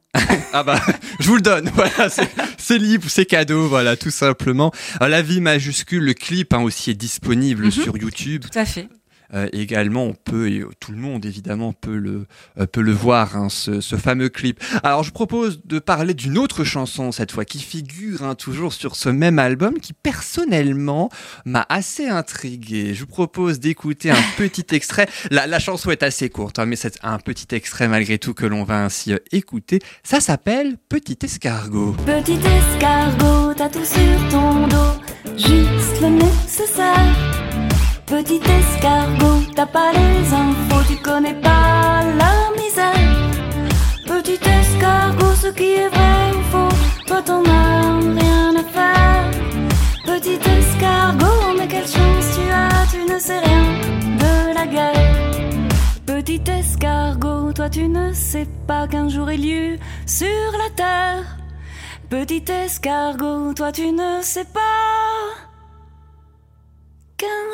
Ah 0.52 0.62
bah, 0.62 0.80
je 1.20 1.28
vous 1.28 1.36
le 1.36 1.42
donne. 1.42 1.68
Voilà, 1.74 2.08
c'est- 2.08 2.30
c'est 2.58 2.78
libre, 2.78 3.04
c'est 3.08 3.26
cadeau, 3.26 3.68
voilà, 3.68 3.96
tout 3.96 4.10
simplement. 4.10 4.72
Euh, 5.02 5.08
La 5.08 5.20
vie 5.20 5.40
majuscule, 5.40 6.04
le 6.04 6.14
clip 6.14 6.54
hein, 6.54 6.62
aussi 6.62 6.90
est 6.92 6.94
disponible 6.94 7.64
Mhm. 7.66 7.70
sur 7.70 7.96
YouTube. 7.98 8.44
Tout 8.50 8.58
à 8.58 8.64
fait. 8.64 8.88
Euh, 9.34 9.48
également, 9.52 10.04
on 10.04 10.14
peut, 10.14 10.48
et 10.48 10.64
tout 10.80 10.92
le 10.92 10.98
monde 10.98 11.26
évidemment 11.26 11.72
peut 11.72 11.96
le, 11.96 12.26
euh, 12.58 12.66
peut 12.66 12.82
le 12.82 12.92
voir, 12.92 13.36
hein, 13.36 13.48
ce, 13.48 13.80
ce 13.80 13.96
fameux 13.96 14.28
clip. 14.28 14.62
Alors, 14.82 15.02
je 15.02 15.10
propose 15.10 15.60
de 15.64 15.78
parler 15.78 16.14
d'une 16.14 16.38
autre 16.38 16.64
chanson 16.64 17.10
cette 17.12 17.32
fois 17.32 17.44
qui 17.44 17.60
figure 17.60 18.22
hein, 18.22 18.34
toujours 18.34 18.72
sur 18.72 18.96
ce 18.96 19.08
même 19.08 19.38
album, 19.38 19.80
qui 19.80 19.92
personnellement 19.92 21.10
m'a 21.44 21.66
assez 21.68 22.06
intrigué. 22.06 22.94
Je 22.94 23.00
vous 23.00 23.06
propose 23.06 23.58
d'écouter 23.60 24.10
un 24.10 24.22
petit 24.36 24.66
extrait. 24.74 25.08
La, 25.30 25.46
la 25.46 25.58
chanson 25.58 25.90
est 25.90 26.02
assez 26.02 26.28
courte, 26.28 26.58
hein, 26.58 26.66
mais 26.66 26.76
c'est 26.76 26.98
un 27.02 27.18
petit 27.18 27.54
extrait 27.54 27.88
malgré 27.88 28.18
tout 28.18 28.34
que 28.34 28.46
l'on 28.46 28.64
va 28.64 28.84
ainsi 28.84 29.12
euh, 29.12 29.18
écouter. 29.32 29.80
Ça 30.04 30.20
s'appelle 30.20 30.76
Petit 30.88 31.18
escargot. 31.22 31.96
Petit 32.06 32.38
escargot, 32.38 33.54
t'as 33.54 33.68
tout 33.68 33.84
sur 33.84 34.28
ton 34.30 34.68
dos, 34.68 35.36
juste 35.36 36.00
le 36.00 36.08
nécessaire. 36.08 37.33
Petit 38.06 38.36
escargot, 38.36 39.40
t'as 39.56 39.64
pas 39.64 39.90
les 39.92 40.34
infos, 40.34 40.84
tu 40.86 40.96
connais 40.96 41.34
pas 41.34 42.02
la 42.18 42.50
misère. 42.54 42.94
Petit 44.06 44.38
escargot, 44.46 45.34
ce 45.34 45.48
qui 45.48 45.72
est 45.72 45.88
vrai 45.88 46.36
ou 46.36 46.42
faux, 46.52 46.76
toi 47.06 47.22
t'en 47.22 47.42
as 47.44 47.98
rien 48.20 48.54
à 48.56 48.62
faire. 48.62 49.30
Petit 50.04 50.38
escargot, 50.58 51.56
mais 51.58 51.66
quelle 51.66 51.88
chance 51.88 52.26
tu 52.36 52.50
as, 52.52 52.86
tu 52.92 53.10
ne 53.10 53.18
sais 53.18 53.38
rien 53.38 53.64
de 54.18 54.54
la 54.54 54.66
guerre. 54.66 55.70
Petit 56.04 56.42
escargot, 56.46 57.54
toi 57.54 57.70
tu 57.70 57.88
ne 57.88 58.12
sais 58.12 58.46
pas 58.66 58.86
qu'un 58.86 59.08
jour 59.08 59.32
y 59.32 59.50
eut 59.50 59.78
sur 60.04 60.52
la 60.52 60.68
terre. 60.76 61.38
Petit 62.10 62.44
escargot, 62.52 63.54
toi 63.54 63.72
tu 63.72 63.90
ne 63.92 64.20
sais 64.20 64.44
pas 64.44 64.60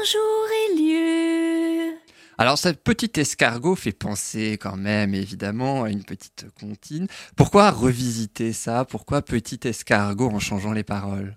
jour 0.05 0.47
eut. 0.79 1.97
Alors, 2.39 2.57
ce 2.57 2.71
petit 2.71 3.21
escargot 3.21 3.75
fait 3.75 3.93
penser 3.93 4.57
quand 4.59 4.77
même, 4.77 5.15
évidemment, 5.15 5.85
à 5.85 5.91
une 5.91 6.05
petite 6.05 6.47
comptine. 6.59 7.07
Pourquoi 7.37 7.71
revisiter 7.71 8.53
ça? 8.53 8.85
Pourquoi 8.87 9.21
petit 9.23 9.61
escargot 9.65 10.31
en 10.31 10.39
changeant 10.39 10.73
les 10.73 10.85
paroles? 10.85 11.37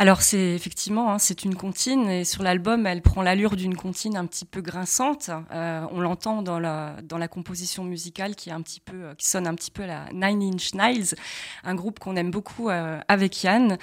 Alors 0.00 0.22
c'est 0.22 0.54
effectivement, 0.54 1.12
hein, 1.12 1.18
c'est 1.18 1.42
une 1.42 1.56
comptine 1.56 2.08
et 2.08 2.24
sur 2.24 2.44
l'album, 2.44 2.86
elle 2.86 3.02
prend 3.02 3.20
l'allure 3.20 3.56
d'une 3.56 3.74
comptine 3.74 4.16
un 4.16 4.26
petit 4.26 4.44
peu 4.44 4.60
grinçante. 4.60 5.28
Euh, 5.52 5.84
on 5.90 6.00
l'entend 6.00 6.42
dans 6.42 6.60
la 6.60 6.94
dans 7.02 7.18
la 7.18 7.26
composition 7.26 7.82
musicale 7.82 8.36
qui 8.36 8.50
est 8.50 8.52
un 8.52 8.62
petit 8.62 8.78
peu, 8.78 8.94
euh, 8.94 9.14
qui 9.16 9.26
sonne 9.26 9.48
un 9.48 9.56
petit 9.56 9.72
peu 9.72 9.82
à 9.82 9.86
la 9.88 10.06
Nine 10.12 10.54
Inch 10.54 10.72
Nails, 10.74 11.16
un 11.64 11.74
groupe 11.74 11.98
qu'on 11.98 12.14
aime 12.14 12.30
beaucoup 12.30 12.70
euh, 12.70 13.00
avec 13.08 13.42
Yann. 13.42 13.76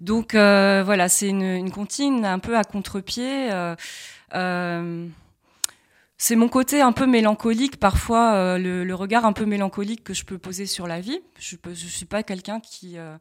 Donc 0.00 0.34
euh, 0.34 0.82
voilà, 0.86 1.10
c'est 1.10 1.28
une, 1.28 1.42
une 1.42 1.70
comptine 1.70 2.24
un 2.24 2.38
peu 2.38 2.56
à 2.56 2.64
contre-pied. 2.64 3.50
C'est 6.20 6.34
mon 6.34 6.48
côté 6.48 6.80
un 6.80 6.90
peu 6.90 7.06
mélancolique, 7.06 7.78
parfois 7.78 8.34
euh, 8.34 8.58
le, 8.58 8.84
le 8.84 8.94
regard 8.94 9.24
un 9.24 9.32
peu 9.32 9.46
mélancolique 9.46 10.02
que 10.02 10.12
je 10.14 10.24
peux 10.24 10.36
poser 10.36 10.66
sur 10.66 10.88
la 10.88 11.00
vie. 11.00 11.20
Je 11.38 11.56
ne 11.68 11.74
suis 11.74 12.06
pas 12.06 12.24
quelqu'un 12.24 12.58
qui 12.58 12.98
euh, 12.98 13.16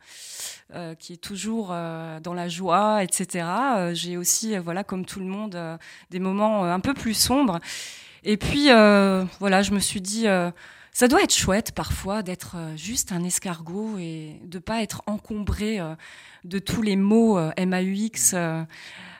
euh, 0.73 0.95
qui 0.95 1.13
est 1.13 1.17
toujours 1.23 1.69
euh, 1.71 2.19
dans 2.19 2.33
la 2.33 2.49
joie, 2.49 3.03
etc. 3.03 3.45
Euh, 3.77 3.93
J'ai 3.93 4.17
aussi, 4.17 4.57
voilà, 4.57 4.83
comme 4.83 5.05
tout 5.05 5.19
le 5.19 5.27
monde, 5.27 5.57
des 6.09 6.19
moments 6.19 6.65
un 6.65 6.79
peu 6.79 6.93
plus 6.93 7.13
sombres. 7.13 7.59
Et 8.23 8.35
puis, 8.35 8.65
voilà, 8.65 9.61
je 9.61 9.71
me 9.71 9.79
suis 9.79 10.01
dit, 10.01 10.25
ça 10.91 11.07
doit 11.07 11.21
être 11.21 11.33
chouette 11.33 11.71
parfois 11.73 12.23
d'être 12.23 12.57
juste 12.75 13.11
un 13.11 13.23
escargot 13.23 13.97
et 13.99 14.41
de 14.43 14.59
pas 14.59 14.81
être 14.81 15.03
encombré 15.05 15.79
de 16.43 16.59
tous 16.59 16.81
les 16.81 16.95
mots 16.97 17.39
MAUX. 17.57 18.35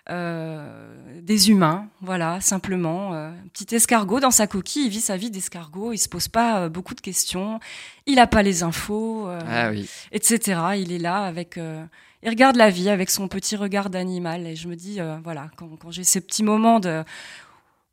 Euh, 0.10 0.96
des 1.22 1.50
humains, 1.50 1.88
voilà, 2.02 2.40
simplement. 2.40 3.14
Euh, 3.14 3.32
petit 3.54 3.76
escargot 3.76 4.20
dans 4.20 4.32
sa 4.32 4.48
coquille, 4.48 4.86
il 4.86 4.90
vit 4.90 5.02
sa 5.02 5.18
vie 5.18 5.30
d'escargot, 5.30 5.92
il 5.92 5.98
se 5.98 6.08
pose 6.08 6.30
pas 6.30 6.62
euh, 6.62 6.70
beaucoup 6.70 6.96
de 6.96 7.02
questions, 7.02 7.60
il 8.06 8.20
a 8.20 8.28
pas 8.28 8.44
les 8.44 8.64
infos. 8.64 9.28
Ah 9.28 9.70
oui. 9.70 9.90
etc. 10.12 10.62
Il 10.78 10.92
est 10.94 11.00
là 11.00 11.24
avec, 11.24 11.58
il 11.58 12.30
regarde 12.30 12.56
la 12.56 12.70
vie 12.70 12.90
avec 12.90 13.10
son 13.10 13.28
petit 13.28 13.56
regard 13.56 13.90
d'animal 13.90 14.48
et 14.48 14.56
je 14.56 14.68
me 14.70 14.76
dis, 14.76 15.00
voilà, 15.24 15.50
quand, 15.58 15.70
quand 15.78 15.92
j'ai 15.92 16.04
ces 16.04 16.22
petits 16.22 16.44
moments 16.44 16.80
de 16.80 17.04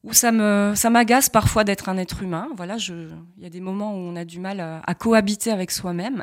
où 0.05 0.13
ça 0.13 0.33
me, 0.33 0.75
ça 0.77 0.91
m'agace 0.91 1.31
parfois 1.31 1.65
d'être 1.65 1.89
un 1.89 1.97
être 1.97 2.23
humain. 2.23 2.49
Voilà, 2.57 2.77
il 2.77 3.43
y 3.43 3.47
a 3.47 3.51
des 3.51 3.61
moments 3.61 3.95
où 3.95 3.97
on 3.97 4.17
a 4.17 4.27
du 4.27 4.39
mal 4.39 4.61
à, 4.61 4.83
à 4.87 4.95
cohabiter 4.95 5.51
avec 5.51 5.71
soi-même. 5.71 6.23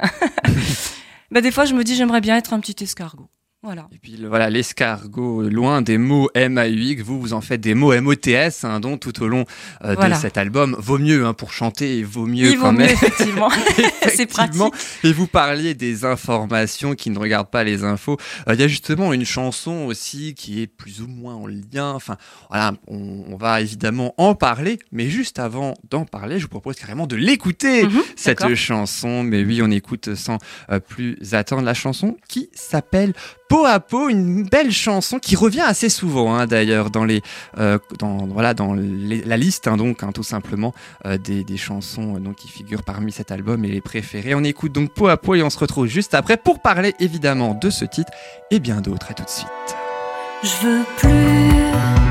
bah, 1.31 1.41
des 1.41 1.51
fois, 1.51 1.65
je 1.65 1.73
me 1.73 1.83
dis, 1.83 1.95
j'aimerais 1.95 2.21
bien 2.21 2.37
être 2.37 2.53
un 2.53 2.59
petit 2.59 2.83
escargot. 2.83 3.27
Voilà. 3.63 3.87
Et 3.93 3.99
puis 3.99 4.17
voilà, 4.27 4.49
l'escargot, 4.49 5.43
loin 5.43 5.83
des 5.83 5.99
mots 5.99 6.29
M-A-U-X, 6.33 7.03
vous, 7.03 7.21
vous 7.21 7.33
en 7.33 7.41
faites 7.41 7.61
des 7.61 7.75
mots 7.75 7.93
M-O-T-S, 7.93 8.63
hein, 8.63 8.79
dont 8.79 8.97
tout 8.97 9.21
au 9.21 9.27
long 9.27 9.45
euh, 9.83 9.93
Voilà. 9.93 10.15
de 10.15 10.19
cet 10.21 10.37
album, 10.39 10.75
vaut 10.79 10.97
mieux 10.97 11.27
hein, 11.27 11.35
pour 11.35 11.53
chanter, 11.53 11.99
et 11.99 12.03
vaut 12.03 12.25
mieux 12.25 12.49
Il 12.49 12.57
vaut 12.57 12.63
quand 12.63 12.71
mieux, 12.73 12.79
même. 12.79 12.89
effectivement. 12.93 13.49
C'est 14.15 14.25
pratique. 14.25 14.59
Et 15.03 15.13
vous 15.13 15.27
parliez 15.27 15.75
des 15.75 16.05
informations 16.05 16.95
qui 16.95 17.11
ne 17.11 17.19
regardent 17.19 17.51
pas 17.51 17.63
les 17.63 17.83
infos. 17.83 18.17
Euh, 18.49 18.55
Il 18.55 18.59
y 18.59 18.63
a 18.63 18.67
justement 18.67 19.13
une 19.13 19.25
chanson 19.25 19.85
aussi 19.85 20.33
qui 20.33 20.63
est 20.63 20.67
plus 20.67 21.01
ou 21.03 21.07
moins 21.07 21.35
en 21.35 21.45
lien. 21.45 21.91
Enfin, 21.93 22.17
voilà, 22.49 22.73
on, 22.87 23.25
on 23.29 23.35
va 23.37 23.61
évidemment 23.61 24.15
en 24.17 24.33
parler, 24.33 24.79
mais 24.91 25.07
juste 25.07 25.37
avant 25.37 25.75
d'en 25.87 26.05
parler, 26.05 26.39
je 26.39 26.43
vous 26.45 26.49
propose 26.49 26.77
carrément 26.77 27.05
de 27.05 27.15
l'écouter, 27.15 27.83
Mhm, 27.83 28.01
cette 28.15 28.55
chanson. 28.55 29.21
Mais 29.23 29.43
oui, 29.43 29.61
on 29.61 29.69
écoute 29.69 30.15
sans 30.15 30.39
euh, 30.71 30.79
plus 30.79 31.15
attendre 31.33 31.61
la 31.61 31.75
chanson 31.75 32.17
qui 32.27 32.49
s'appelle 32.53 33.13
Peau 33.51 33.65
à 33.65 33.81
peau, 33.81 34.07
une 34.07 34.43
belle 34.43 34.71
chanson 34.71 35.19
qui 35.19 35.35
revient 35.35 35.59
assez 35.59 35.89
souvent 35.89 36.33
hein, 36.33 36.47
d'ailleurs 36.47 36.89
dans 36.89 37.03
les 37.03 37.21
euh, 37.57 37.79
dans 37.99 38.73
les- 38.73 39.23
la 39.25 39.35
liste 39.35 39.67
hein, 39.67 39.75
hein, 39.77 40.11
tout 40.13 40.23
simplement 40.23 40.73
euh, 41.05 41.17
des, 41.17 41.57
chansons 41.57 42.15
euh, 42.15 42.33
qui 42.33 42.47
figurent 42.47 42.83
parmi 42.83 43.11
cet 43.11 43.29
album 43.29 43.65
et 43.65 43.67
les 43.67 43.81
préférées. 43.81 44.35
On 44.35 44.43
écoute 44.45 44.71
donc 44.71 44.93
Peau 44.93 45.09
à 45.09 45.17
peau 45.17 45.35
et 45.35 45.43
on 45.43 45.49
se 45.49 45.59
retrouve 45.59 45.87
juste 45.87 46.13
après 46.13 46.37
pour 46.37 46.61
parler 46.61 46.93
évidemment 47.01 47.53
de 47.53 47.69
ce 47.69 47.83
titre 47.83 48.13
et 48.51 48.59
bien 48.59 48.79
d'autres. 48.79 49.11
À 49.11 49.15
tout 49.15 49.25
de 49.25 49.29
suite. 49.29 49.49
Je 50.43 50.65
veux 50.65 50.83
plus 50.95 52.10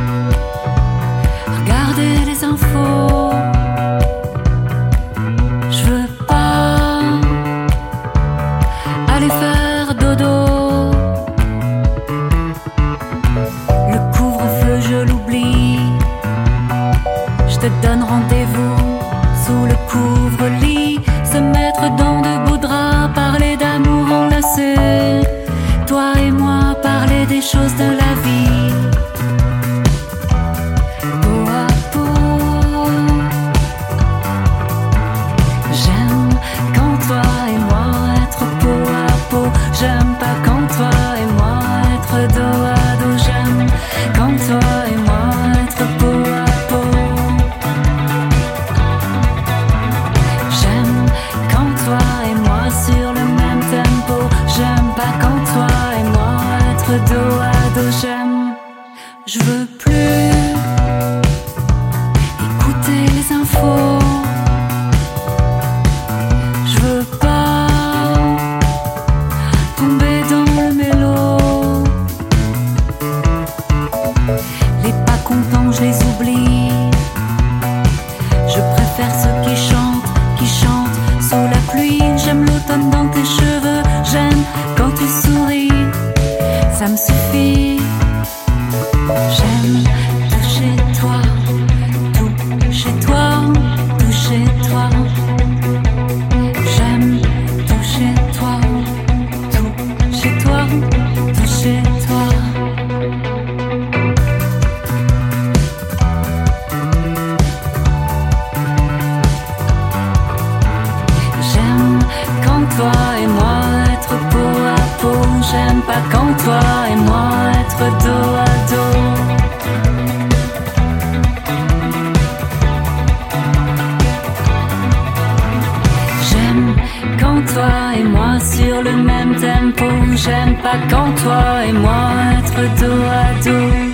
quand 130.88 131.12
toi 131.22 131.64
et 131.66 131.72
moi 131.72 132.12
être 132.38 132.80
dos 132.80 133.02
à 133.04 133.44
dos. 133.44 133.89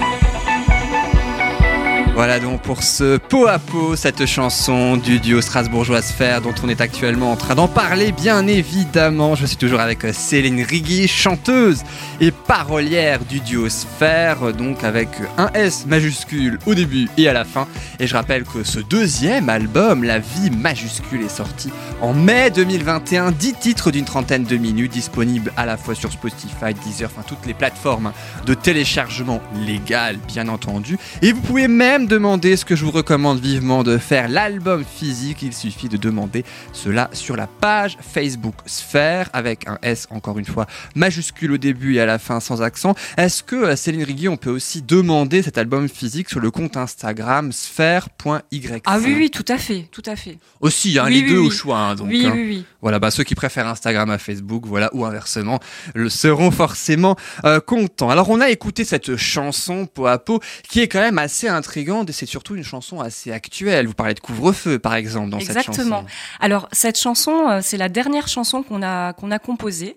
Voilà 2.17 2.41
donc 2.41 2.63
pour 2.63 2.83
ce 2.83 3.19
pot 3.19 3.47
à 3.47 3.59
pot, 3.59 3.95
cette 3.95 4.25
chanson 4.25 4.97
du 4.97 5.21
duo 5.21 5.43
strasbourgeois 5.43 6.01
Sphère 6.01 6.41
dont 6.41 6.55
on 6.65 6.69
est 6.71 6.81
actuellement 6.81 7.31
en 7.31 7.37
train 7.37 7.55
d'en 7.55 7.69
parler 7.69 8.11
bien 8.11 8.47
évidemment. 8.47 9.35
Je 9.35 9.45
suis 9.45 9.59
toujours 9.59 9.81
avec 9.81 10.03
euh, 10.03 10.15
Céline 10.15 10.63
Rigui, 10.63 11.09
chanteuse 11.09 11.83
et 12.23 12.31
parolière 12.31 13.23
du 13.23 13.41
duo 13.41 13.69
Sphère, 13.69 14.55
donc 14.55 14.83
avec 14.83 15.11
un 15.37 15.51
S 15.53 15.85
majuscule 15.85 16.59
au 16.65 16.75
début 16.75 17.07
et 17.19 17.29
à 17.29 17.35
la 17.35 17.45
fin. 17.45 17.69
Et 18.01 18.07
je 18.07 18.15
rappelle 18.15 18.45
que 18.45 18.65
ce 18.65 18.81
deuxième 18.81 19.51
album, 19.51 20.03
La 20.03 20.19
vie 20.19 20.51
majuscule, 20.51 21.21
est 21.21 21.29
sorti 21.29 21.69
en 22.01 22.15
mai 22.15 22.51
2021. 22.51 23.33
10 23.33 23.53
titres 23.61 23.91
d'une 23.91 24.07
trentaine 24.07 24.45
de 24.45 24.57
minutes 24.57 24.93
disponibles 24.93 25.53
à 25.59 25.67
la 25.67 25.77
fois 25.77 25.95
sur 25.95 26.11
Spotify, 26.11 26.73
Deezer, 26.83 27.11
enfin 27.13 27.27
toutes 27.29 27.45
les 27.45 27.53
plateformes 27.53 28.13
de 28.47 28.55
téléchargement 28.55 29.43
légal 29.67 30.17
bien 30.27 30.49
entendu. 30.49 30.97
Et 31.21 31.33
vous 31.33 31.43
pouvez 31.43 31.69
même 31.69 32.06
demander 32.07 32.57
ce 32.57 32.65
que 32.65 32.77
je 32.77 32.85
vous 32.85 32.91
recommande 32.91 33.41
vivement 33.41 33.83
de 33.83 33.99
faire, 33.99 34.29
l'album 34.29 34.85
physique. 34.85 35.43
Il 35.43 35.53
suffit 35.53 35.89
de 35.89 35.97
demander 35.97 36.45
cela 36.73 37.11
sur 37.13 37.37
la 37.37 37.47
page 37.47 37.97
Facebook 38.01 38.55
Sphère 38.67 39.29
avec 39.33 39.67
un 39.67 39.79
S 39.83 40.07
encore 40.11 40.39
une 40.39 40.45
fois 40.45 40.67
majuscule 40.95 41.53
au 41.53 41.57
début 41.59 41.95
et 41.97 42.01
à 42.01 42.07
la 42.07 42.19
fin 42.19 42.41
sans 42.41 42.63
accent. 42.63 42.95
Est-ce 43.17 43.43
que 43.43 43.57
euh, 43.57 43.77
Céline 43.77 44.05
Rigui, 44.05 44.29
on 44.29 44.37
peut 44.37 44.51
aussi 44.51 44.83
demander 44.83 45.43
cet 45.43 45.59
album 45.59 45.89
physique 45.89 46.29
sur 46.29 46.41
le 46.41 46.51
compte 46.51 46.77
Instagram 46.77 47.53
sphère.y 47.53 48.63
Ah 48.85 48.99
oui, 48.99 49.15
oui, 49.17 49.31
tout 49.31 49.45
à 49.49 49.59
fait, 49.59 49.89
tout 49.91 50.03
à 50.07 50.17
fait. 50.17 50.39
Aussi, 50.61 50.99
hein, 50.99 51.05
Oui, 51.07 51.15
les 51.15 51.21
oui, 51.23 51.29
deux 51.29 51.39
oui. 51.41 51.47
au 51.47 51.51
choix. 51.51 51.79
hein, 51.79 51.95
donc, 51.95 52.09
oui, 52.09 52.27
hein. 52.27 52.33
oui, 52.35 52.45
oui. 52.49 52.65
Voilà, 52.83 52.99
bah, 52.99 53.11
ceux 53.11 53.25
qui 53.25 53.35
préfèrent 53.35 53.67
Instagram 53.69 54.11
à 54.11 54.19
Facebook, 54.19 54.65
voilà, 54.67 54.91
ou 54.93 55.05
inversement, 55.05 55.59
le 55.95 56.09
seront 56.09 56.51
forcément 56.51 57.17
euh, 57.45 57.61
contents. 57.61 58.11
Alors, 58.11 58.31
on 58.31 58.41
a 58.41 58.51
écouté 58.51 58.85
cette 58.85 59.17
chanson 59.17 59.87
peau 59.87 60.07
à 60.07 60.19
peau, 60.19 60.41
qui 60.69 60.81
est 60.81 60.89
quand 60.89 61.01
même 61.01 61.19
assez 61.19 61.49
intrigante, 61.49 61.96
et 62.05 62.13
c'est 62.13 62.27
surtout 62.27 62.55
une 62.57 62.65
chanson 62.65 63.01
assez 63.01 63.33
actuelle. 63.33 63.87
Vous 63.87 63.95
parlez 63.95 64.15
de 64.15 64.21
couvre-feu, 64.21 64.79
par 64.79 64.95
exemple, 64.95 65.31
dans 65.31 65.41
cette 65.41 65.57
Exactement. 65.57 66.03
chanson. 66.03 66.07
Alors 66.41 66.69
cette 66.73 66.99
chanson, 66.99 67.49
euh, 67.49 67.61
c'est 67.63 67.77
la 67.77 67.89
dernière 67.89 68.29
chanson 68.29 68.63
qu'on 68.63 68.83
a 68.83 69.13
qu'on 69.13 69.31
a 69.31 69.39
composée. 69.39 69.97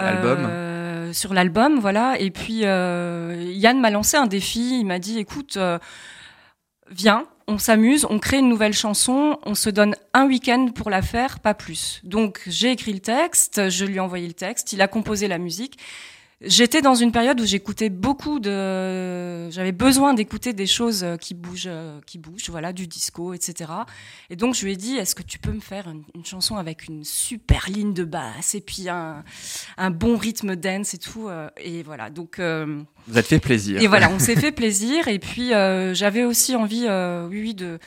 Euh, 0.00 1.12
sur 1.12 1.34
l'album, 1.34 1.78
voilà. 1.80 2.18
Et 2.18 2.30
puis 2.30 2.60
euh, 2.64 3.34
Yann 3.52 3.80
m'a 3.80 3.90
lancé 3.90 4.16
un 4.16 4.26
défi. 4.26 4.80
Il 4.80 4.84
m'a 4.84 4.98
dit, 4.98 5.18
écoute, 5.18 5.56
euh, 5.56 5.78
viens, 6.90 7.26
on 7.46 7.58
s'amuse, 7.58 8.06
on 8.08 8.18
crée 8.18 8.38
une 8.38 8.48
nouvelle 8.48 8.74
chanson, 8.74 9.38
on 9.44 9.54
se 9.54 9.70
donne 9.70 9.96
un 10.14 10.26
week-end 10.26 10.68
pour 10.74 10.90
la 10.90 11.02
faire, 11.02 11.40
pas 11.40 11.54
plus. 11.54 12.00
Donc 12.04 12.42
j'ai 12.46 12.72
écrit 12.72 12.92
le 12.92 13.00
texte, 13.00 13.68
je 13.70 13.84
lui 13.84 13.96
ai 13.96 14.00
envoyé 14.00 14.26
le 14.26 14.34
texte, 14.34 14.72
il 14.72 14.82
a 14.82 14.88
composé 14.88 15.28
la 15.28 15.38
musique. 15.38 15.78
J'étais 16.40 16.82
dans 16.82 16.94
une 16.94 17.10
période 17.10 17.40
où 17.40 17.44
j'écoutais 17.44 17.88
beaucoup 17.88 18.38
de, 18.38 19.50
j'avais 19.50 19.72
besoin 19.72 20.14
d'écouter 20.14 20.52
des 20.52 20.68
choses 20.68 21.04
qui 21.20 21.34
bougent, 21.34 21.68
qui 22.06 22.16
bougent, 22.18 22.48
voilà, 22.50 22.72
du 22.72 22.86
disco, 22.86 23.34
etc. 23.34 23.72
Et 24.30 24.36
donc 24.36 24.54
je 24.54 24.64
lui 24.64 24.72
ai 24.74 24.76
dit, 24.76 24.94
est-ce 24.94 25.16
que 25.16 25.24
tu 25.24 25.40
peux 25.40 25.50
me 25.50 25.58
faire 25.58 25.88
une, 25.88 26.04
une 26.14 26.24
chanson 26.24 26.56
avec 26.56 26.86
une 26.86 27.02
super 27.02 27.68
ligne 27.68 27.92
de 27.92 28.04
basse 28.04 28.54
et 28.54 28.60
puis 28.60 28.88
un, 28.88 29.24
un 29.78 29.90
bon 29.90 30.16
rythme 30.16 30.54
dance 30.54 30.94
et 30.94 30.98
tout. 30.98 31.28
euh, 31.28 31.50
et 31.56 31.82
voilà, 31.82 32.08
donc 32.08 32.38
euh, 32.38 32.82
Vous 33.08 33.18
êtes 33.18 33.26
fait 33.26 33.40
plaisir. 33.40 33.82
et 33.82 33.88
voilà, 33.88 34.08
on 34.14 34.20
s'est 34.20 34.36
fait 34.36 34.52
plaisir. 34.52 35.08
Et 35.08 35.18
puis 35.18 35.52
euh, 35.52 35.92
j'avais 35.92 36.22
aussi 36.22 36.54
envie, 36.54 36.86
euh, 36.88 37.26
oui, 37.28 37.40
oui, 37.40 37.54
de 37.54 37.80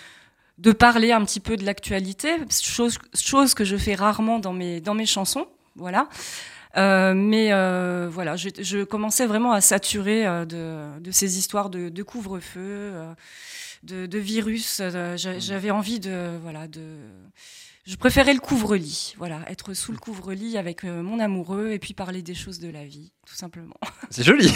de 0.57 0.71
parler 0.73 1.11
un 1.13 1.23
petit 1.23 1.39
peu 1.39 1.55
de 1.55 1.63
l'actualité, 1.65 2.35
chose 2.61 2.99
chose 3.15 3.53
que 3.53 3.63
je 3.63 3.77
fais 3.77 3.95
rarement 3.95 4.39
dans 4.39 4.53
mes 4.53 4.81
dans 4.81 4.93
mes 4.93 5.05
chansons, 5.05 5.47
voilà. 5.77 6.09
Euh, 6.77 7.13
mais 7.13 7.51
euh, 7.51 8.07
voilà, 8.09 8.35
je, 8.35 8.49
je, 8.59 8.83
commençais 8.83 9.25
vraiment 9.25 9.51
à 9.51 9.61
saturer 9.61 10.25
euh, 10.25 10.45
de, 10.45 10.99
de, 11.01 11.11
ces 11.11 11.37
histoires 11.37 11.69
de, 11.69 11.89
de 11.89 12.03
couvre-feu, 12.03 12.59
euh, 12.61 13.13
de, 13.83 14.05
de, 14.05 14.17
virus. 14.17 14.79
Euh, 14.79 15.13
Mmh. 15.13 15.39
J'avais 15.39 15.71
envie 15.71 15.99
de 15.99 16.37
voilà 16.41 16.67
de 16.67 16.97
je 17.91 17.97
préférais 17.97 18.33
le 18.33 18.39
couvre-lit, 18.39 19.15
voilà, 19.17 19.41
être 19.49 19.73
sous 19.73 19.91
le 19.91 19.97
couvre-lit 19.97 20.57
avec 20.57 20.85
euh, 20.85 21.03
mon 21.03 21.19
amoureux 21.19 21.71
et 21.71 21.79
puis 21.79 21.93
parler 21.93 22.21
des 22.21 22.33
choses 22.33 22.59
de 22.59 22.69
la 22.69 22.85
vie, 22.85 23.11
tout 23.25 23.35
simplement. 23.35 23.75
C'est 24.09 24.23
joli. 24.23 24.49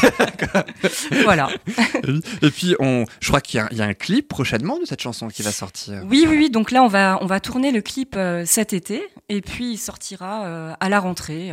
voilà. 1.26 1.50
Et 2.41 2.50
puis, 2.50 2.78
on, 2.80 3.04
je 3.19 3.28
crois 3.28 3.41
qu'il 3.41 3.62
y, 3.71 3.76
y, 3.76 3.82
a 3.82 3.86
un 3.86 3.93
clip 3.93 4.30
prochainement 4.30 4.80
de 4.80 4.86
cette 4.86 5.02
chanson 5.02 5.28
qui 5.28 5.41
va 5.41 5.52
sortir. 5.52 6.02
Oui, 6.06 6.26
oui, 6.30 6.38
oui. 6.38 6.50
Donc 6.50 6.71
là, 6.71 6.82
on 6.82 6.88
va, 6.88 7.17
on 7.19 7.26
va 7.26 7.41
tourner 7.41 7.74
le 7.74 7.82
clip 7.82 8.15
euh, 8.15 8.43
cet 8.45 8.71
été 8.71 9.06
et 9.28 9.41
puis 9.41 9.74
il 9.74 9.78
sortira 9.78 10.45
euh, 10.45 10.74
à 10.80 10.88
la 10.88 11.02
rentrée. 11.02 11.52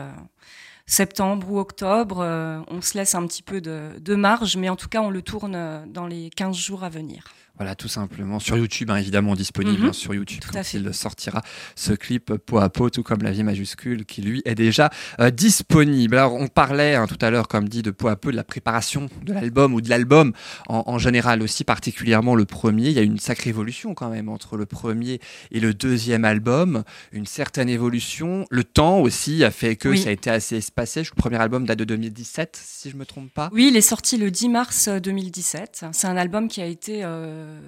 Septembre 0.92 1.50
ou 1.50 1.58
octobre, 1.58 2.18
euh, 2.20 2.60
on 2.68 2.82
se 2.82 2.98
laisse 2.98 3.14
un 3.14 3.26
petit 3.26 3.42
peu 3.42 3.60
de, 3.60 3.88
de, 4.00 4.14
marge, 4.14 4.56
mais 4.56 4.68
en 4.68 4.76
tout 4.76 4.88
cas, 4.88 5.00
on 5.00 5.10
le 5.10 5.22
tourne 5.22 5.54
euh, 5.54 5.84
dans 5.86 6.06
les 6.06 6.28
15 6.36 6.54
jours 6.56 6.84
à 6.84 6.90
venir. 6.90 7.24
Voilà, 7.58 7.74
tout 7.74 7.86
simplement. 7.88 8.38
Sur 8.40 8.56
YouTube, 8.56 8.90
hein, 8.90 8.96
évidemment, 8.96 9.34
disponible 9.34 9.82
Mhm. 9.82 9.88
hein, 9.90 9.92
sur 9.92 10.14
YouTube 10.14 10.40
Tout 10.40 10.48
quand 10.52 10.58
à 10.60 10.62
fait. 10.64 10.78
il 10.78 10.92
sortira 10.94 11.42
ce 11.76 11.92
clip 11.92 12.32
peau 12.34 12.58
à 12.58 12.70
peau, 12.70 12.88
tout 12.88 13.02
comme 13.02 13.20
la 13.22 13.30
vie 13.30 13.42
majuscule, 13.44 14.06
qui 14.06 14.22
lui 14.22 14.40
est 14.46 14.54
déjà 14.54 14.88
euh, 15.20 15.30
disponible. 15.30 16.16
Alors, 16.16 16.34
on 16.34 16.48
parlait 16.48 16.94
hein, 16.94 17.06
tout 17.06 17.18
à 17.20 17.30
l'heure, 17.30 17.48
comme 17.48 17.68
dit, 17.68 17.82
de 17.82 17.90
peau 17.90 18.08
à 18.08 18.16
peu 18.16 18.30
de 18.32 18.36
la 18.36 18.42
préparation 18.42 19.08
de 19.22 19.34
l'album 19.34 19.74
ou 19.74 19.82
de 19.82 19.90
l'album 19.90 20.32
en, 20.68 20.82
en 20.86 20.98
général 20.98 21.42
aussi, 21.42 21.62
particulièrement 21.62 22.34
le 22.34 22.46
premier. 22.46 22.86
Il 22.88 22.94
y 22.94 22.98
a 22.98 23.02
une 23.02 23.18
sacrée 23.18 23.50
évolution 23.50 23.94
quand 23.94 24.08
même 24.08 24.30
entre 24.30 24.56
le 24.56 24.64
premier 24.64 25.20
et 25.50 25.60
le 25.60 25.74
deuxième 25.74 26.24
album. 26.24 26.82
Une 27.12 27.26
certaine 27.26 27.68
évolution. 27.68 28.46
Le 28.50 28.64
temps 28.64 28.98
aussi 28.98 29.44
a 29.44 29.50
fait 29.50 29.76
que 29.76 29.90
Oui. 29.90 29.98
ça 29.98 30.08
a 30.08 30.12
été 30.12 30.30
assez 30.30 30.56
espacé. 30.56 30.81
Je- 30.86 31.10
Le 31.10 31.16
premier 31.16 31.36
album 31.40 31.66
date 31.66 31.78
de 31.78 31.84
2017, 31.84 32.58
si 32.62 32.90
je 32.90 32.96
me 32.96 33.04
trompe 33.06 33.32
pas. 33.32 33.50
Oui, 33.52 33.68
il 33.70 33.76
est 33.76 33.80
sorti 33.80 34.16
le 34.16 34.30
10 34.30 34.48
mars 34.48 34.88
euh, 34.88 34.98
2017. 35.00 35.86
C'est 35.92 36.06
un 36.06 36.16
album 36.16 36.48
qui 36.48 36.60
a 36.62 36.66
été 36.66 37.00
euh, 37.04 37.60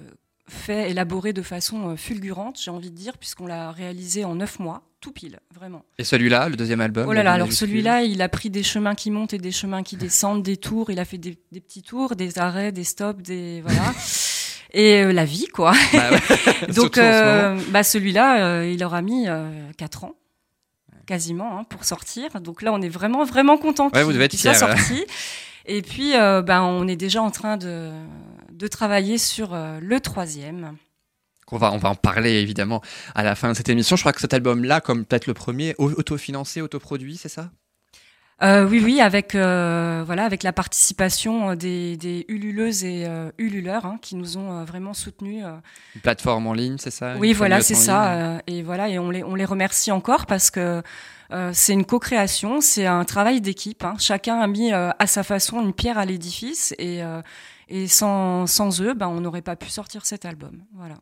fait, 0.47 0.91
élaboré 0.91 1.33
de 1.33 1.41
façon 1.41 1.89
euh, 1.91 1.95
fulgurante, 1.95 2.59
j'ai 2.63 2.71
envie 2.71 2.91
de 2.91 2.95
dire, 2.95 3.17
puisqu'on 3.17 3.47
l'a 3.47 3.71
réalisé 3.71 4.23
en 4.25 4.35
neuf 4.35 4.59
mois, 4.59 4.83
tout 5.01 5.11
pile, 5.11 5.39
vraiment. 5.53 5.83
Et 5.99 6.03
celui-là, 6.03 6.49
le 6.49 6.55
deuxième 6.55 6.81
album 6.81 7.05
Oh 7.07 7.13
là 7.13 7.21
là, 7.23 7.33
alors 7.33 7.51
celui-là, 7.51 8.03
il 8.03 8.21
a 8.21 8.29
pris 8.29 8.49
des 8.49 8.63
chemins 8.63 8.95
qui 8.95 9.11
montent 9.11 9.33
et 9.33 9.37
des 9.37 9.51
chemins 9.51 9.83
qui 9.83 9.97
descendent, 9.97 10.43
des 10.43 10.57
tours, 10.57 10.89
il 10.91 10.99
a 10.99 11.05
fait 11.05 11.17
des, 11.19 11.37
des 11.51 11.59
petits 11.61 11.83
tours, 11.83 12.15
des 12.15 12.39
arrêts, 12.39 12.71
des 12.71 12.83
stops, 12.83 13.21
des 13.23 13.61
voilà. 13.61 13.93
Et 14.73 15.03
euh, 15.03 15.13
la 15.13 15.23
vie, 15.23 15.47
quoi. 15.47 15.71
Bah 15.93 16.09
ouais. 16.11 16.73
Donc, 16.73 16.97
euh, 16.97 17.57
bah 17.69 17.83
celui-là, 17.83 18.45
euh, 18.45 18.69
il 18.69 18.83
aura 18.83 19.01
mis 19.01 19.25
euh, 19.29 19.49
4 19.77 20.03
ans, 20.03 20.15
quasiment, 21.05 21.59
hein, 21.59 21.63
pour 21.63 21.83
sortir. 21.85 22.39
Donc 22.41 22.61
là, 22.61 22.71
on 22.73 22.81
est 22.81 22.89
vraiment, 22.89 23.23
vraiment 23.23 23.57
content 23.57 23.89
Ouais, 23.93 24.27
qu'il 24.29 24.39
soit 24.39 24.51
là. 24.53 24.57
sorti. 24.77 25.05
Et 25.65 25.81
puis, 25.81 26.15
euh, 26.15 26.41
bah, 26.41 26.61
on 26.63 26.87
est 26.87 26.95
déjà 26.95 27.21
en 27.21 27.31
train 27.31 27.57
de, 27.57 27.91
de 28.51 28.67
travailler 28.67 29.17
sur 29.17 29.53
euh, 29.53 29.79
le 29.81 29.99
troisième. 29.99 30.75
On 31.51 31.57
va, 31.57 31.71
on 31.71 31.77
va 31.77 31.89
en 31.89 31.95
parler 31.95 32.31
évidemment 32.33 32.81
à 33.13 33.23
la 33.23 33.35
fin 33.35 33.49
de 33.51 33.53
cette 33.55 33.69
émission. 33.69 33.95
Je 33.95 34.01
crois 34.01 34.13
que 34.13 34.21
cet 34.21 34.33
album-là, 34.33 34.81
comme 34.81 35.05
peut-être 35.05 35.27
le 35.27 35.33
premier, 35.35 35.75
au- 35.77 35.91
autofinancé, 35.91 36.61
autoproduit, 36.61 37.17
c'est 37.17 37.29
ça? 37.29 37.51
Euh, 38.43 38.67
oui, 38.67 38.81
oui, 38.83 38.99
avec 38.99 39.33
euh, 39.33 40.03
voilà, 40.05 40.25
avec 40.25 40.43
la 40.43 40.51
participation 40.51 41.51
euh, 41.51 41.55
des, 41.55 41.95
des 41.95 42.25
ululeuses 42.27 42.83
et 42.83 43.05
euh, 43.07 43.31
ululeurs 43.37 43.85
hein, 43.85 43.97
qui 44.01 44.15
nous 44.17 44.37
ont 44.37 44.51
euh, 44.59 44.65
vraiment 44.65 44.93
soutenus. 44.93 45.45
Une 45.95 46.01
plateforme 46.01 46.45
en 46.47 46.53
ligne, 46.53 46.77
c'est 46.77 46.91
ça? 46.91 47.15
Oui, 47.17 47.31
voilà, 47.31 47.61
c'est 47.61 47.75
ça. 47.75 48.39
et 48.45 48.61
voilà, 48.61 48.89
et 48.89 48.99
on 48.99 49.09
les 49.09 49.23
on 49.23 49.35
les 49.35 49.45
remercie 49.45 49.91
encore 49.91 50.25
parce 50.25 50.51
que 50.51 50.83
euh, 51.31 51.51
c'est 51.53 51.73
une 51.73 51.85
co-création, 51.85 52.59
c'est 52.59 52.85
un 52.85 53.05
travail 53.05 53.39
d'équipe. 53.39 53.83
hein. 53.85 53.93
Chacun 53.99 54.37
a 54.39 54.47
mis 54.47 54.73
à 54.73 55.07
sa 55.07 55.23
façon 55.23 55.61
une 55.61 55.73
pierre 55.73 55.97
à 55.97 56.03
l'édifice 56.05 56.75
et 56.77 57.03
euh, 57.03 57.21
et 57.69 57.87
sans 57.87 58.47
sans 58.47 58.81
eux, 58.81 58.93
ben 58.93 59.07
on 59.07 59.21
n'aurait 59.21 59.41
pas 59.41 59.55
pu 59.55 59.69
sortir 59.69 60.05
cet 60.05 60.25
album. 60.25 60.61
Voilà. 60.73 60.95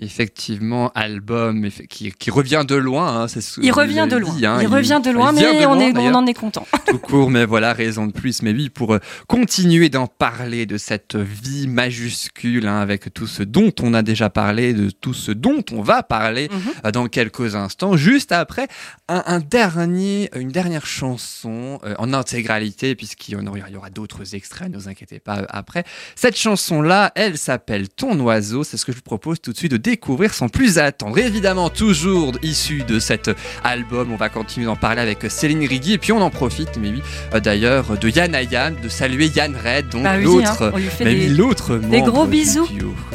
Effectivement, 0.00 0.92
album 0.94 1.68
qui, 1.88 2.12
qui 2.12 2.30
revient 2.30 2.64
de 2.66 2.76
loin. 2.76 3.22
hein, 3.22 3.26
que 3.26 3.60
Il 3.62 3.72
revient 3.72 4.06
de 4.08 4.16
loin. 4.16 4.32
dit, 4.34 4.46
hein, 4.46 4.58
il, 4.60 4.68
revient 4.68 5.00
de 5.04 5.10
loin, 5.10 5.32
mais 5.32 5.40
de 5.42 5.46
on 5.66 5.74
loin, 5.74 5.80
est 5.80 5.90
on 5.90 5.92
d'ailleurs. 5.92 6.16
en 6.16 6.26
est 6.26 6.34
content. 6.34 6.66
tout 6.86 6.98
court, 6.98 7.30
mais 7.30 7.44
voilà, 7.44 7.72
raison 7.72 8.06
de 8.06 8.12
plus. 8.12 8.42
Mais 8.42 8.52
oui, 8.52 8.68
pour 8.70 8.94
euh, 8.94 8.98
continuer 9.26 9.88
d'en 9.88 10.06
parler 10.06 10.66
de 10.66 10.78
cette 10.78 11.16
vie 11.16 11.66
majuscule, 11.66 12.68
hein, 12.68 12.78
avec 12.78 13.12
tout 13.12 13.26
ce 13.26 13.42
dont 13.42 13.72
on 13.82 13.92
a 13.92 14.02
déjà 14.02 14.30
parlé, 14.30 14.72
de 14.72 14.90
tout 14.90 15.14
ce 15.14 15.32
dont 15.32 15.64
on 15.72 15.82
va 15.82 16.04
parler 16.04 16.48
Mhm. 16.48 16.60
euh, 16.84 16.90
dans 16.92 17.08
quelques 17.08 17.56
instants, 17.56 17.96
juste 17.96 18.30
après 18.30 18.68
un, 19.08 19.24
un 19.26 19.40
dernier, 19.40 20.30
une 20.36 20.50
dernière 20.52 20.86
chanson 20.86 21.80
euh, 21.84 21.94
en 21.98 22.12
intégralité, 22.12 22.94
puisqu'il 22.94 23.34
y 23.34 23.70
y 23.72 23.76
aura 23.76 23.90
d'autres 23.90 24.34
extraits, 24.36 24.70
ne 24.70 24.76
vous 24.78 24.88
inquiétez 24.88 25.18
pas 25.18 25.44
après. 25.48 25.82
Cette 26.14 26.36
chanson-là, 26.36 27.10
elle 27.16 27.36
s'appelle 27.36 27.88
Ton 27.88 28.18
oiseau, 28.20 28.62
c'est 28.62 28.76
ce 28.76 28.84
que 28.84 28.92
je 28.92 28.96
vous 28.98 29.02
propose 29.02 29.40
tout 29.40 29.52
de 29.52 29.56
suite 29.56 29.72
de 29.72 29.87
découvrir 29.92 30.34
sans 30.34 30.48
plus 30.48 30.78
attendre. 30.78 31.16
Évidemment, 31.18 31.70
toujours 31.70 32.32
issu 32.42 32.82
de 32.86 32.98
cet 32.98 33.30
album, 33.64 34.12
on 34.12 34.16
va 34.16 34.28
continuer 34.28 34.66
d'en 34.66 34.76
parler 34.76 35.00
avec 35.00 35.18
Céline 35.30 35.66
Rigui, 35.66 35.94
et 35.94 35.98
puis 35.98 36.12
on 36.12 36.20
en 36.20 36.28
profite, 36.30 36.76
mais 36.80 36.90
oui, 36.90 37.02
euh, 37.34 37.40
d'ailleurs, 37.40 37.96
de 37.96 38.08
Yann 38.10 38.34
Ayam, 38.34 38.74
de 38.82 38.88
saluer 38.90 39.28
Yann 39.34 39.54
Red, 39.56 39.88
donc 39.88 40.02
Bah 40.02 40.16
oui, 40.18 40.24
l'autre. 40.24 40.62
hein, 40.62 40.70
on 40.74 40.76
lui 40.76 40.84
fait 40.84 41.04
mais 41.04 41.14
des, 41.14 41.28
oui, 41.30 41.36
l'autre 41.36 41.76
des 41.76 42.02
gros 42.02 42.26
bisous. 42.26 42.68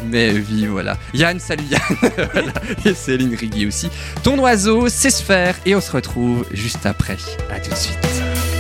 Mais 0.09 0.31
oui, 0.31 0.65
voilà. 0.65 0.97
Yann, 1.13 1.39
salut 1.39 1.63
Yann. 1.69 1.81
Voilà. 2.33 2.53
Et 2.86 2.93
Céline 2.93 3.36
Rigui 3.36 3.67
aussi. 3.67 3.89
Ton 4.23 4.39
oiseau, 4.39 4.88
c'est 4.89 5.09
Sphère. 5.12 5.55
Et 5.65 5.75
on 5.75 5.81
se 5.81 5.91
retrouve 5.91 6.45
juste 6.51 6.86
après. 6.86 7.17
À 7.53 7.59
tout 7.59 7.69
de 7.69 7.75
suite. 7.75 7.97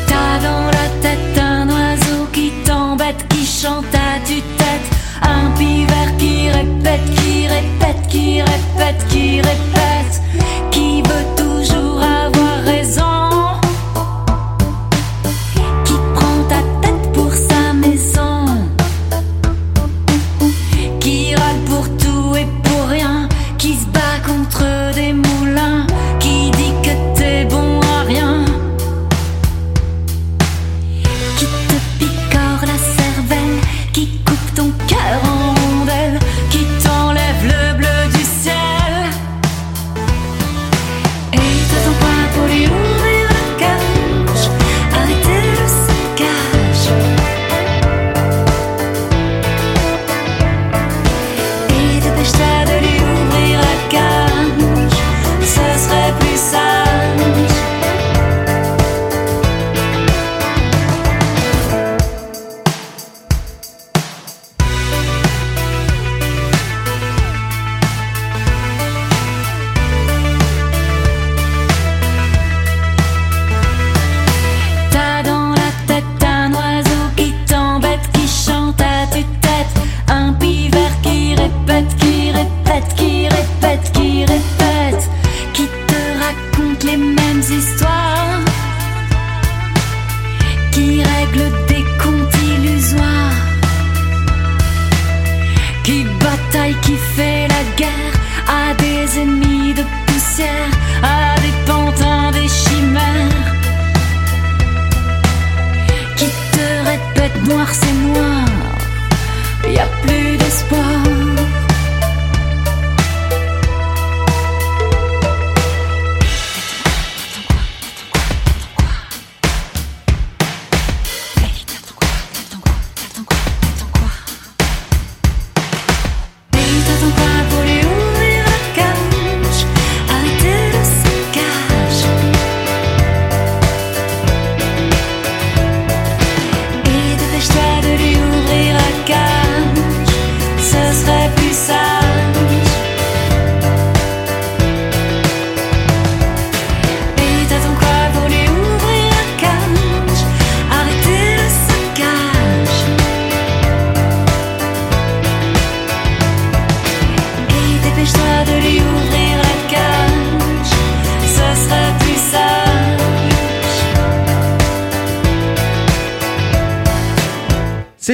T'as 0.07 0.39
dans 0.39 0.65
la 0.67 0.89
tête 1.01 1.37
un 1.39 1.67
oiseau 1.69 2.27
qui 2.31 2.51
t'embête, 2.65 3.25
qui 3.29 3.45
chante 3.45 3.85
à 3.93 4.19
tue-tête. 4.27 4.62
Un 5.35 5.51
pivert 5.57 6.15
qui 6.17 6.49
répète, 6.49 7.05
qui 7.15 7.47
répète, 7.47 8.07
qui 8.07 8.41
répète, 8.41 9.07
qui 9.09 9.37
répète. 9.37 9.92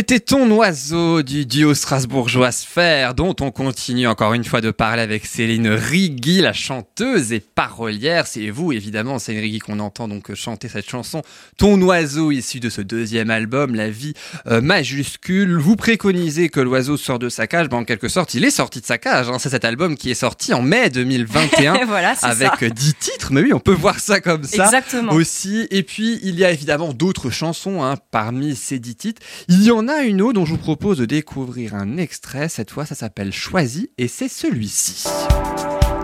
C'était 0.10 0.22
ton 0.22 0.50
oiseau 0.50 1.22
du 1.22 1.46
duo 1.46 1.76
strasbourgeois 1.76 2.52
Sphère, 2.52 3.14
dont 3.14 3.36
on 3.42 3.52
continue 3.52 4.08
encore 4.08 4.34
une 4.34 4.44
fois 4.44 4.60
de 4.60 4.72
parler 4.72 5.04
avec 5.04 5.28
Céline 5.28 5.68
Rigui, 5.68 6.42
la 6.42 6.52
chanteuse 6.52 7.32
et 7.32 7.40
parolière. 7.40 8.26
C'est 8.26 8.50
vous, 8.50 8.72
évidemment, 8.72 9.20
Céline 9.20 9.42
Rigui, 9.42 9.60
qu'on 9.60 9.78
entend 9.78 10.08
donc 10.08 10.34
chanter 10.34 10.68
cette 10.68 10.90
chanson. 10.90 11.22
Ton 11.60 11.80
oiseau, 11.84 12.32
issu 12.32 12.60
de 12.60 12.72
ce 12.72 12.82
deuxième 12.82 13.30
album, 13.30 13.76
La 13.76 13.92
vie 13.92 14.16
euh, 14.48 14.62
majuscule. 14.62 15.60
Vous 15.60 15.76
préconisez 15.76 16.50
que 16.50 16.60
l'oiseau 16.60 16.98
sort 16.98 17.20
de 17.20 17.30
sa 17.30 17.46
cage. 17.46 17.70
Ben, 17.70 17.78
en 17.78 17.84
quelque 17.86 18.08
sorte, 18.08 18.34
il 18.34 18.44
est 18.44 18.50
sorti 18.50 18.82
de 18.82 18.88
sa 18.88 18.98
cage. 18.98 19.30
Hein. 19.30 19.38
C'est 19.38 19.50
cet 19.50 19.64
album 19.64 19.96
qui 19.96 20.10
est 20.10 20.16
sorti 20.16 20.56
en 20.56 20.64
mai 20.64 20.90
2021. 20.92 21.86
voilà, 21.86 22.16
avec. 22.24 22.64
10 22.64 22.94
titres. 22.96 23.32
Mais 23.32 23.44
oui, 23.44 23.54
on 23.54 23.60
peut 23.60 23.76
voir 23.76 24.00
ça 24.00 24.20
comme 24.22 24.44
ça 24.44 24.66
Exactement. 24.66 25.14
aussi. 25.14 25.68
Et 25.70 25.84
puis, 25.84 26.20
il 26.24 26.40
y 26.40 26.46
a 26.46 26.50
évidemment 26.50 26.94
d'autres 26.94 27.30
chansons 27.30 27.84
hein, 27.84 27.94
parmi 28.10 28.56
ces 28.56 28.80
10 28.80 28.96
titres. 28.96 29.22
Il 29.50 29.64
y 29.64 29.70
en 29.70 29.88
a 29.88 29.99
une 30.04 30.22
autre 30.22 30.34
dont 30.34 30.46
je 30.46 30.52
vous 30.52 30.58
propose 30.58 30.98
de 30.98 31.06
découvrir 31.06 31.76
un 31.76 31.98
extrait. 31.98 32.50
Cette 32.50 32.72
fois, 32.72 32.86
ça 32.86 32.96
s'appelle 32.96 33.32
Choisi 33.32 33.90
et 33.98 34.08
c'est 34.08 34.30
celui-ci. 34.30 35.08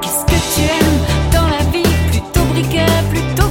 Qu'est-ce 0.02 0.26
que 0.26 0.56
tu 0.56 0.62
aimes 0.62 1.32
dans 1.32 1.48
la 1.48 1.64
vie? 1.72 1.84
Plutôt 2.12 2.46
plutôt 3.10 3.50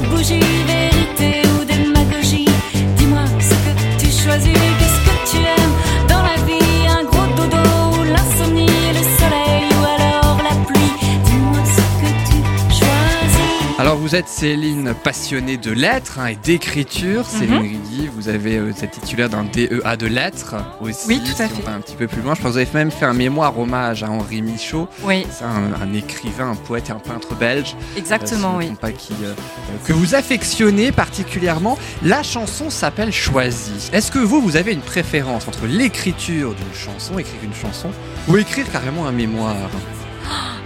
vous 14.14 14.20
êtes 14.20 14.28
Céline, 14.28 14.94
passionnée 15.02 15.56
de 15.56 15.72
lettres 15.72 16.20
hein, 16.20 16.26
et 16.26 16.36
d'écriture. 16.36 17.26
Céline 17.26 17.58
Rigui, 17.62 18.08
vous 18.14 18.28
avez 18.28 18.58
euh, 18.58 18.72
cette 18.72 18.92
titulaire 18.92 19.28
d'un 19.28 19.42
DEA 19.42 19.96
de 19.98 20.06
lettres 20.06 20.54
aussi. 20.80 21.08
Oui, 21.08 21.18
tout 21.20 21.42
à 21.42 21.48
si 21.48 21.52
on 21.54 21.56
fait. 21.56 21.62
va 21.62 21.72
un 21.72 21.80
petit 21.80 21.96
peu 21.96 22.06
plus 22.06 22.22
loin. 22.22 22.34
Je 22.36 22.40
pense 22.40 22.50
que 22.50 22.52
vous 22.52 22.58
avez 22.58 22.68
même 22.74 22.92
fait 22.92 23.06
un 23.06 23.12
mémoire 23.12 23.58
hommage 23.58 24.04
à 24.04 24.10
Henri 24.12 24.40
Michaud. 24.40 24.86
Oui, 25.02 25.26
C'est 25.32 25.42
un, 25.42 25.72
un 25.82 25.92
écrivain, 25.94 26.52
un 26.52 26.54
poète 26.54 26.90
et 26.90 26.92
un 26.92 27.00
peintre 27.00 27.34
belge. 27.34 27.74
exactement, 27.96 28.58
Euh, 28.58 28.62
si 28.62 28.68
oui. 28.68 28.76
pas, 28.80 28.92
qui, 28.92 29.14
euh, 29.24 29.34
que 29.84 29.92
vous 29.92 30.14
affectionnez 30.14 30.92
particulièrement. 30.92 31.76
La 32.04 32.22
chanson 32.22 32.70
s'appelle 32.70 33.10
Choisie. 33.12 33.90
Est-ce 33.92 34.12
que 34.12 34.20
vous, 34.20 34.40
vous 34.40 34.54
avez 34.54 34.74
une 34.74 34.80
préférence 34.80 35.48
entre 35.48 35.66
l'écriture 35.66 36.54
d'une 36.54 36.72
chanson, 36.72 37.18
écrire 37.18 37.40
une 37.42 37.52
chanson, 37.54 37.90
ou 38.28 38.36
écrire 38.36 38.70
carrément 38.70 39.08
un 39.08 39.12
mémoire? 39.12 39.56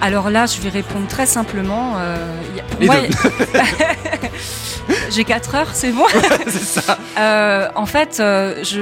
Alors 0.00 0.30
là, 0.30 0.46
je 0.46 0.60
vais 0.60 0.68
répondre 0.68 1.06
très 1.08 1.26
simplement. 1.26 1.94
euh, 1.98 2.16
pour 2.70 2.80
Les 2.80 2.86
moi, 2.86 2.96
j'ai 5.10 5.24
4 5.24 5.54
heures, 5.54 5.74
c'est 5.74 5.92
bon 5.92 6.06
ça. 6.48 6.98
Euh, 7.18 7.68
en 7.74 7.84
fait, 7.86 8.20
euh, 8.20 8.62
je, 8.62 8.80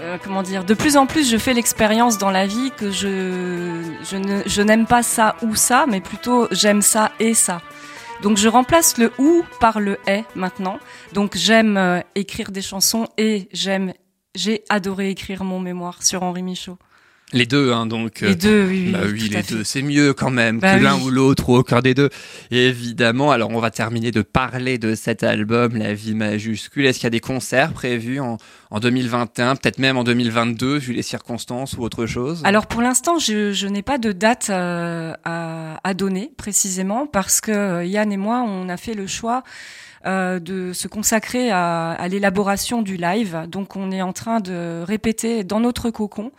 euh, 0.00 0.16
comment 0.24 0.42
dire, 0.42 0.64
de 0.64 0.72
plus 0.72 0.96
en 0.96 1.04
plus, 1.06 1.30
je 1.30 1.36
fais 1.36 1.52
l'expérience 1.52 2.16
dans 2.16 2.30
la 2.30 2.46
vie 2.46 2.70
que 2.78 2.90
je, 2.90 3.82
je 4.10 4.16
ne- 4.16 4.42
je 4.46 4.62
n'aime 4.62 4.86
pas 4.86 5.02
ça 5.02 5.36
ou 5.42 5.54
ça, 5.54 5.84
mais 5.86 6.00
plutôt 6.00 6.48
j'aime 6.50 6.80
ça 6.80 7.10
et 7.20 7.34
ça. 7.34 7.60
Donc 8.22 8.38
je 8.38 8.48
remplace 8.48 8.96
le 8.96 9.12
ou 9.18 9.44
par 9.60 9.80
le 9.80 9.98
est 10.06 10.24
maintenant. 10.34 10.78
Donc 11.12 11.36
j'aime 11.36 12.02
écrire 12.14 12.50
des 12.52 12.62
chansons 12.62 13.06
et 13.18 13.50
j'aime, 13.52 13.92
j'ai 14.34 14.64
adoré 14.70 15.10
écrire 15.10 15.44
mon 15.44 15.60
mémoire 15.60 16.02
sur 16.02 16.22
Henri 16.22 16.42
Michaud. 16.42 16.78
Les 17.32 17.46
deux, 17.46 17.72
hein, 17.72 17.86
donc. 17.86 18.20
Les 18.22 18.34
deux, 18.34 18.66
oui, 18.66 18.90
Bah 18.92 19.00
oui, 19.04 19.28
les 19.28 19.42
deux, 19.42 19.62
c'est 19.64 19.82
mieux 19.82 20.12
quand 20.14 20.30
même 20.30 20.58
Bah 20.58 20.76
que 20.78 20.82
l'un 20.82 20.98
ou 21.00 21.10
l'autre 21.10 21.48
ou 21.48 21.56
aucun 21.56 21.80
des 21.80 21.94
deux. 21.94 22.10
Et 22.50 22.66
évidemment, 22.66 23.30
alors 23.30 23.50
on 23.50 23.60
va 23.60 23.70
terminer 23.70 24.10
de 24.10 24.22
parler 24.22 24.78
de 24.78 24.94
cet 24.94 25.22
album, 25.22 25.76
La 25.76 25.94
vie 25.94 26.14
majuscule. 26.14 26.86
Est-ce 26.86 26.98
qu'il 26.98 27.06
y 27.06 27.08
a 27.08 27.10
des 27.10 27.20
concerts 27.20 27.72
prévus 27.72 28.20
en, 28.20 28.36
en 28.70 28.80
2021, 28.80 29.56
peut-être 29.56 29.78
même 29.78 29.96
en 29.96 30.04
2022, 30.04 30.78
vu 30.78 30.92
les 30.92 31.02
circonstances 31.02 31.76
ou 31.78 31.82
autre 31.82 32.06
chose? 32.06 32.42
Alors 32.44 32.66
pour 32.66 32.82
l'instant, 32.82 33.18
je, 33.18 33.52
je 33.52 33.66
n'ai 33.68 33.82
pas 33.82 33.98
de 33.98 34.12
date 34.12 34.48
euh, 34.50 35.12
à, 35.24 35.78
à 35.84 35.94
donner 35.94 36.32
précisément 36.36 37.06
parce 37.06 37.40
que 37.40 37.52
euh, 37.52 37.84
Yann 37.84 38.12
et 38.12 38.16
moi, 38.16 38.44
on 38.46 38.68
a 38.68 38.76
fait 38.76 38.94
le 38.94 39.06
choix 39.06 39.42
euh, 40.06 40.38
de 40.40 40.72
se 40.72 40.88
consacrer 40.88 41.50
à, 41.50 41.90
à 41.90 42.08
l'élaboration 42.08 42.80
du 42.82 42.96
live. 42.96 43.44
Donc 43.48 43.76
on 43.76 43.90
est 43.92 44.02
en 44.02 44.12
train 44.12 44.40
de 44.40 44.82
répéter 44.82 45.44
dans 45.44 45.60
notre 45.60 45.90
cocon. 45.90 46.32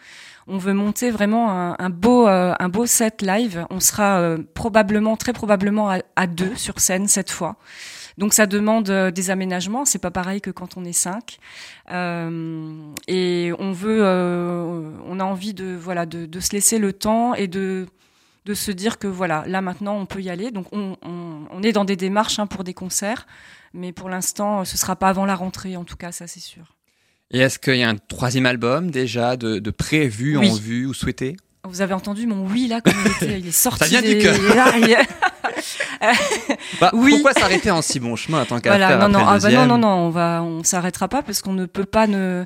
On 0.47 0.58
veut 0.58 0.73
monter 0.73 1.12
vraiment 1.12 1.75
un, 1.80 1.89
beau, 1.89 2.27
euh, 2.27 2.54
un 2.60 2.69
beau 2.69 2.86
set 2.86 3.21
live. 3.21 3.65
On 3.69 3.80
sera 3.80 4.19
euh, 4.19 4.38
probablement, 4.54 5.17
très 5.17 5.34
probablement 5.34 5.89
à, 6.15 6.27
deux 6.27 6.56
sur 6.56 6.80
scène 6.80 7.08
cette 7.08 7.30
fois. 7.30 7.58
Donc 8.17 8.34
ça 8.34 8.45
demande 8.45 8.89
euh, 8.89 9.12
des 9.12 9.30
aménagements. 9.30 9.86
C'est 9.86 9.99
pas 9.99 10.12
pareil 10.12 10.41
que 10.41 10.51
quand 10.51 10.77
on 10.77 10.86
est 10.86 10.93
cinq. 10.93 11.39
Et 11.89 13.51
on 13.60 13.71
veut, 13.71 14.04
on 14.04 15.19
a 15.19 15.23
envie 15.23 15.54
de 15.54 15.75
voilà 15.75 16.06
de, 16.06 16.39
se 16.39 16.51
laisser 16.54 16.80
le 16.80 16.93
temps 16.93 17.34
et 17.34 17.47
de 17.47 17.88
de 18.43 18.56
se 18.56 18.71
dire 18.71 18.97
que 18.97 19.06
voilà 19.06 19.43
là 19.45 19.62
maintenant 19.62 19.95
on 19.97 20.08
peut 20.08 20.21
y 20.21 20.30
aller. 20.30 20.49
Donc 20.49 20.65
on, 20.71 20.97
on, 21.04 21.45
on 21.51 21.62
est 21.62 21.73
dans 21.73 21.86
des 21.86 21.95
démarches 21.95 22.39
hein, 22.39 22.47
pour 22.47 22.63
des 22.63 22.73
concerts, 22.73 23.27
mais 23.73 23.91
pour 23.91 24.10
l'instant 24.10 24.65
ce 24.65 24.77
sera 24.77 24.95
pas 24.95 25.10
avant 25.10 25.25
la 25.25 25.36
rentrée 25.36 25.77
en 25.77 25.84
tout 25.84 25.97
cas 25.97 26.12
ça 26.12 26.25
c'est 26.25 26.39
sûr. 26.39 26.75
Et 27.34 27.39
est-ce 27.39 27.60
qu'il 27.60 27.76
y 27.78 27.84
a 27.84 27.89
un 27.89 27.96
troisième 27.96 28.46
album 28.46 28.91
déjà 28.91 29.38
de, 29.38 29.60
de 29.60 29.72
prévu, 29.72 30.38
Oui. 30.38 30.50
en 30.50 30.56
vue 30.56 30.86
ou 30.86 30.94
souhaité? 30.94 31.38
Vous 31.63 31.82
avez 31.82 31.94
entendu 31.94 32.26
mon 32.28 32.46
oui 32.48 32.67
là 32.67 32.82
comme 32.82 32.94
il 33.06 33.12
était, 33.28 33.39
il 33.39 33.48
est 33.48 33.52
sorti. 33.52 33.80
Ça 33.80 33.86
vient 33.86 34.02
du 34.02 34.17
cœur. 34.17 34.36
est- 34.76 35.08
bah, 36.82 36.89
Oui. 36.94 37.12
Pourquoi 37.13 37.34
s'arrêter 37.34 37.72
en 37.72 37.82
si 37.82 38.00
bon 38.00 38.15
chemin 38.15 38.44
tant 38.46 38.60
qu'à 38.60 38.72
Voilà, 38.72 38.88
faire 38.89 39.00
non, 39.00 39.10
non, 39.10 39.26
ah 39.28 39.38
bah 39.39 39.52
non, 39.52 39.65
non, 39.65 39.78
non, 39.78 39.88
on 39.88 40.10
va, 40.10 40.41
on 40.44 40.63
s'arrêtera 40.63 41.08
pas 41.08 41.22
parce 41.22 41.41
qu'on 41.41 41.54
ne 41.54 41.65
peut 41.65 41.86
pas 41.86 42.08
ne. 42.08 42.46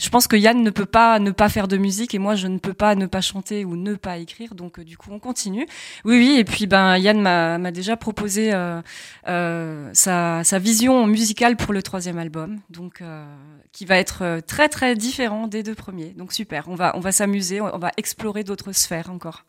Je 0.00 0.08
pense 0.08 0.26
que 0.26 0.36
Yann 0.36 0.62
ne 0.62 0.70
peut 0.70 0.86
pas 0.86 1.18
ne 1.18 1.30
pas 1.30 1.48
faire 1.50 1.68
de 1.68 1.76
musique 1.76 2.14
et 2.14 2.18
moi 2.18 2.34
je 2.34 2.46
ne 2.46 2.58
peux 2.58 2.72
pas 2.72 2.94
ne 2.94 3.06
pas 3.06 3.20
chanter 3.20 3.64
ou 3.64 3.76
ne 3.76 3.94
pas 3.94 4.16
écrire, 4.16 4.54
donc 4.54 4.78
euh, 4.78 4.84
du 4.84 4.96
coup 4.96 5.10
on 5.12 5.18
continue. 5.18 5.66
Oui, 6.04 6.16
oui, 6.16 6.36
et 6.38 6.44
puis 6.44 6.66
ben 6.66 6.96
Yann 6.96 7.20
m'a 7.20 7.70
déjà 7.70 7.96
proposé 7.96 8.52
euh, 8.52 8.80
euh, 9.28 9.90
sa, 9.92 10.42
sa 10.42 10.58
vision 10.58 11.06
musicale 11.06 11.56
pour 11.56 11.74
le 11.74 11.82
troisième 11.82 12.18
album, 12.18 12.58
donc 12.70 13.02
euh, 13.02 13.24
qui 13.72 13.84
va 13.84 13.98
être 13.98 14.40
très 14.46 14.68
très 14.68 14.96
différent 14.96 15.46
des 15.46 15.62
deux 15.62 15.74
premiers. 15.74 16.14
Donc 16.16 16.32
super, 16.32 16.68
on 16.68 16.74
va 16.74 16.96
on 16.96 17.00
va 17.00 17.12
s'amuser, 17.12 17.60
on 17.60 17.78
va 17.78 17.92
explorer 17.98 18.42
d'autres 18.42 18.72
sphères 18.72 19.10
encore. 19.10 19.44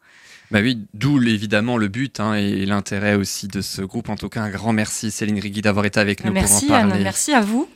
Bah 0.52 0.60
oui, 0.62 0.86
d'où 0.94 1.22
évidemment 1.24 1.78
le 1.78 1.88
but 1.88 2.20
hein, 2.20 2.34
et 2.34 2.66
l'intérêt 2.66 3.16
aussi 3.16 3.48
de 3.48 3.62
ce 3.62 3.82
groupe. 3.82 4.10
En 4.10 4.18
tout 4.18 4.28
cas, 4.28 4.42
un 4.42 4.50
grand 4.50 4.74
merci 4.74 5.10
Céline 5.10 5.40
Rigui 5.40 5.62
d'avoir 5.62 5.86
été 5.86 5.98
avec 5.98 6.26
nous 6.26 6.34
Merci 6.34 6.66
pour 6.66 6.76
en 6.76 6.80
parler. 6.80 6.94
Yann, 6.96 7.04
merci 7.04 7.32
à 7.34 7.40
vous. 7.40 7.70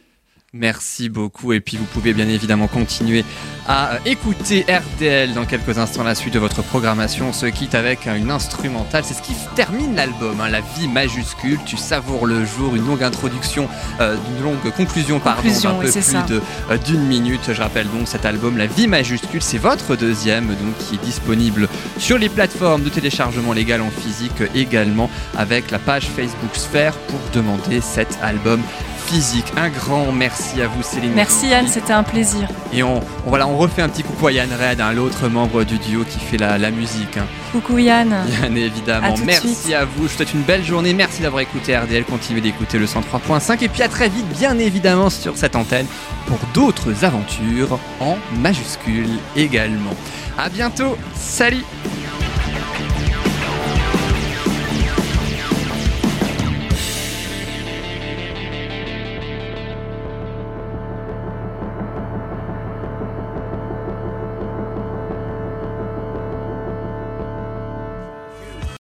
Merci 0.57 1.09
beaucoup. 1.09 1.51
Et 1.51 1.59
puis 1.59 1.75
vous 1.75 1.83
pouvez 1.83 2.13
bien 2.13 2.29
évidemment 2.29 2.67
continuer 2.67 3.25
à 3.67 3.95
euh, 3.95 3.97
écouter 4.05 4.65
RDL 4.69 5.33
dans 5.33 5.43
quelques 5.43 5.77
instants 5.79 6.03
la 6.03 6.15
suite 6.15 6.33
de 6.33 6.39
votre 6.39 6.63
programmation. 6.63 7.27
On 7.29 7.33
se 7.33 7.47
quitte 7.47 7.75
avec 7.75 8.05
une 8.05 8.31
instrumentale. 8.31 9.03
C'est 9.03 9.15
ce 9.15 9.21
qui 9.21 9.33
termine 9.57 9.97
l'album, 9.97 10.39
hein, 10.39 10.47
La 10.47 10.61
vie 10.61 10.87
majuscule. 10.87 11.59
Tu 11.65 11.75
savoures 11.75 12.25
le 12.25 12.45
jour, 12.45 12.73
une 12.73 12.87
longue 12.87 13.03
introduction, 13.03 13.67
euh, 13.99 14.15
une 14.37 14.43
longue 14.45 14.71
conclusion, 14.77 15.19
pardon, 15.19 15.41
d'un 15.49 15.73
peu 15.73 15.91
plus 15.91 16.15
euh, 16.15 16.77
d'une 16.77 17.05
minute. 17.05 17.51
Je 17.51 17.61
rappelle 17.61 17.89
donc 17.89 18.07
cet 18.07 18.25
album, 18.25 18.57
La 18.57 18.67
vie 18.67 18.87
majuscule. 18.87 19.41
C'est 19.41 19.57
votre 19.57 19.97
deuxième, 19.97 20.47
donc 20.47 20.77
qui 20.79 20.95
est 20.95 21.03
disponible 21.03 21.67
sur 21.97 22.17
les 22.17 22.29
plateformes 22.29 22.83
de 22.83 22.89
téléchargement 22.89 23.51
légal 23.51 23.81
en 23.81 23.91
physique 23.91 24.41
également 24.55 25.09
avec 25.37 25.69
la 25.69 25.79
page 25.79 26.05
Facebook 26.05 26.55
Sphère 26.55 26.93
pour 26.93 27.19
demander 27.33 27.81
cet 27.81 28.17
album 28.21 28.61
physique. 29.05 29.45
Un 29.57 29.69
grand 29.69 30.11
merci 30.11 30.61
à 30.61 30.67
vous 30.67 30.81
Céline. 30.83 31.13
Merci 31.15 31.47
Yann, 31.47 31.67
c'était 31.67 31.93
un 31.93 32.03
plaisir. 32.03 32.47
Et 32.73 32.83
on, 32.83 32.97
on- 32.97 33.01
voilà, 33.29 33.47
on 33.47 33.57
refait 33.57 33.81
un 33.81 33.89
petit 33.89 34.03
coucou 34.03 34.27
à 34.27 34.31
Yann 34.31 34.49
Red, 34.51 34.81
hein, 34.81 34.91
l'autre 34.93 35.27
membre 35.27 35.63
du 35.63 35.77
duo 35.77 36.03
qui 36.03 36.19
fait 36.19 36.37
la, 36.37 36.57
la 36.57 36.71
musique. 36.71 37.17
hein. 37.17 37.25
Coucou 37.51 37.77
Yann. 37.77 38.15
Yann 38.41 38.57
évidemment. 38.57 39.07
À 39.07 39.11
tout 39.13 39.21
de 39.21 39.25
merci 39.25 39.55
suite. 39.55 39.73
à 39.73 39.85
vous. 39.85 39.91
Je 39.97 40.01
vous 40.03 40.07
souhaite 40.09 40.33
une 40.33 40.41
belle 40.41 40.63
journée. 40.63 40.93
Merci 40.93 41.21
d'avoir 41.21 41.41
écouté 41.41 41.77
RDL. 41.77 42.03
Continuez 42.05 42.41
d'écouter 42.41 42.77
le 42.77 42.85
103.5 42.85 43.63
et 43.63 43.69
puis 43.69 43.81
à 43.83 43.87
très 43.87 44.09
vite, 44.09 44.27
bien 44.37 44.57
évidemment, 44.59 45.09
sur 45.09 45.37
cette 45.37 45.55
antenne 45.55 45.85
pour 46.27 46.39
d'autres 46.53 47.05
aventures 47.05 47.79
en 47.99 48.17
majuscule 48.39 49.09
également. 49.35 49.93
À 50.37 50.49
bientôt. 50.49 50.97
Salut. 51.15 51.63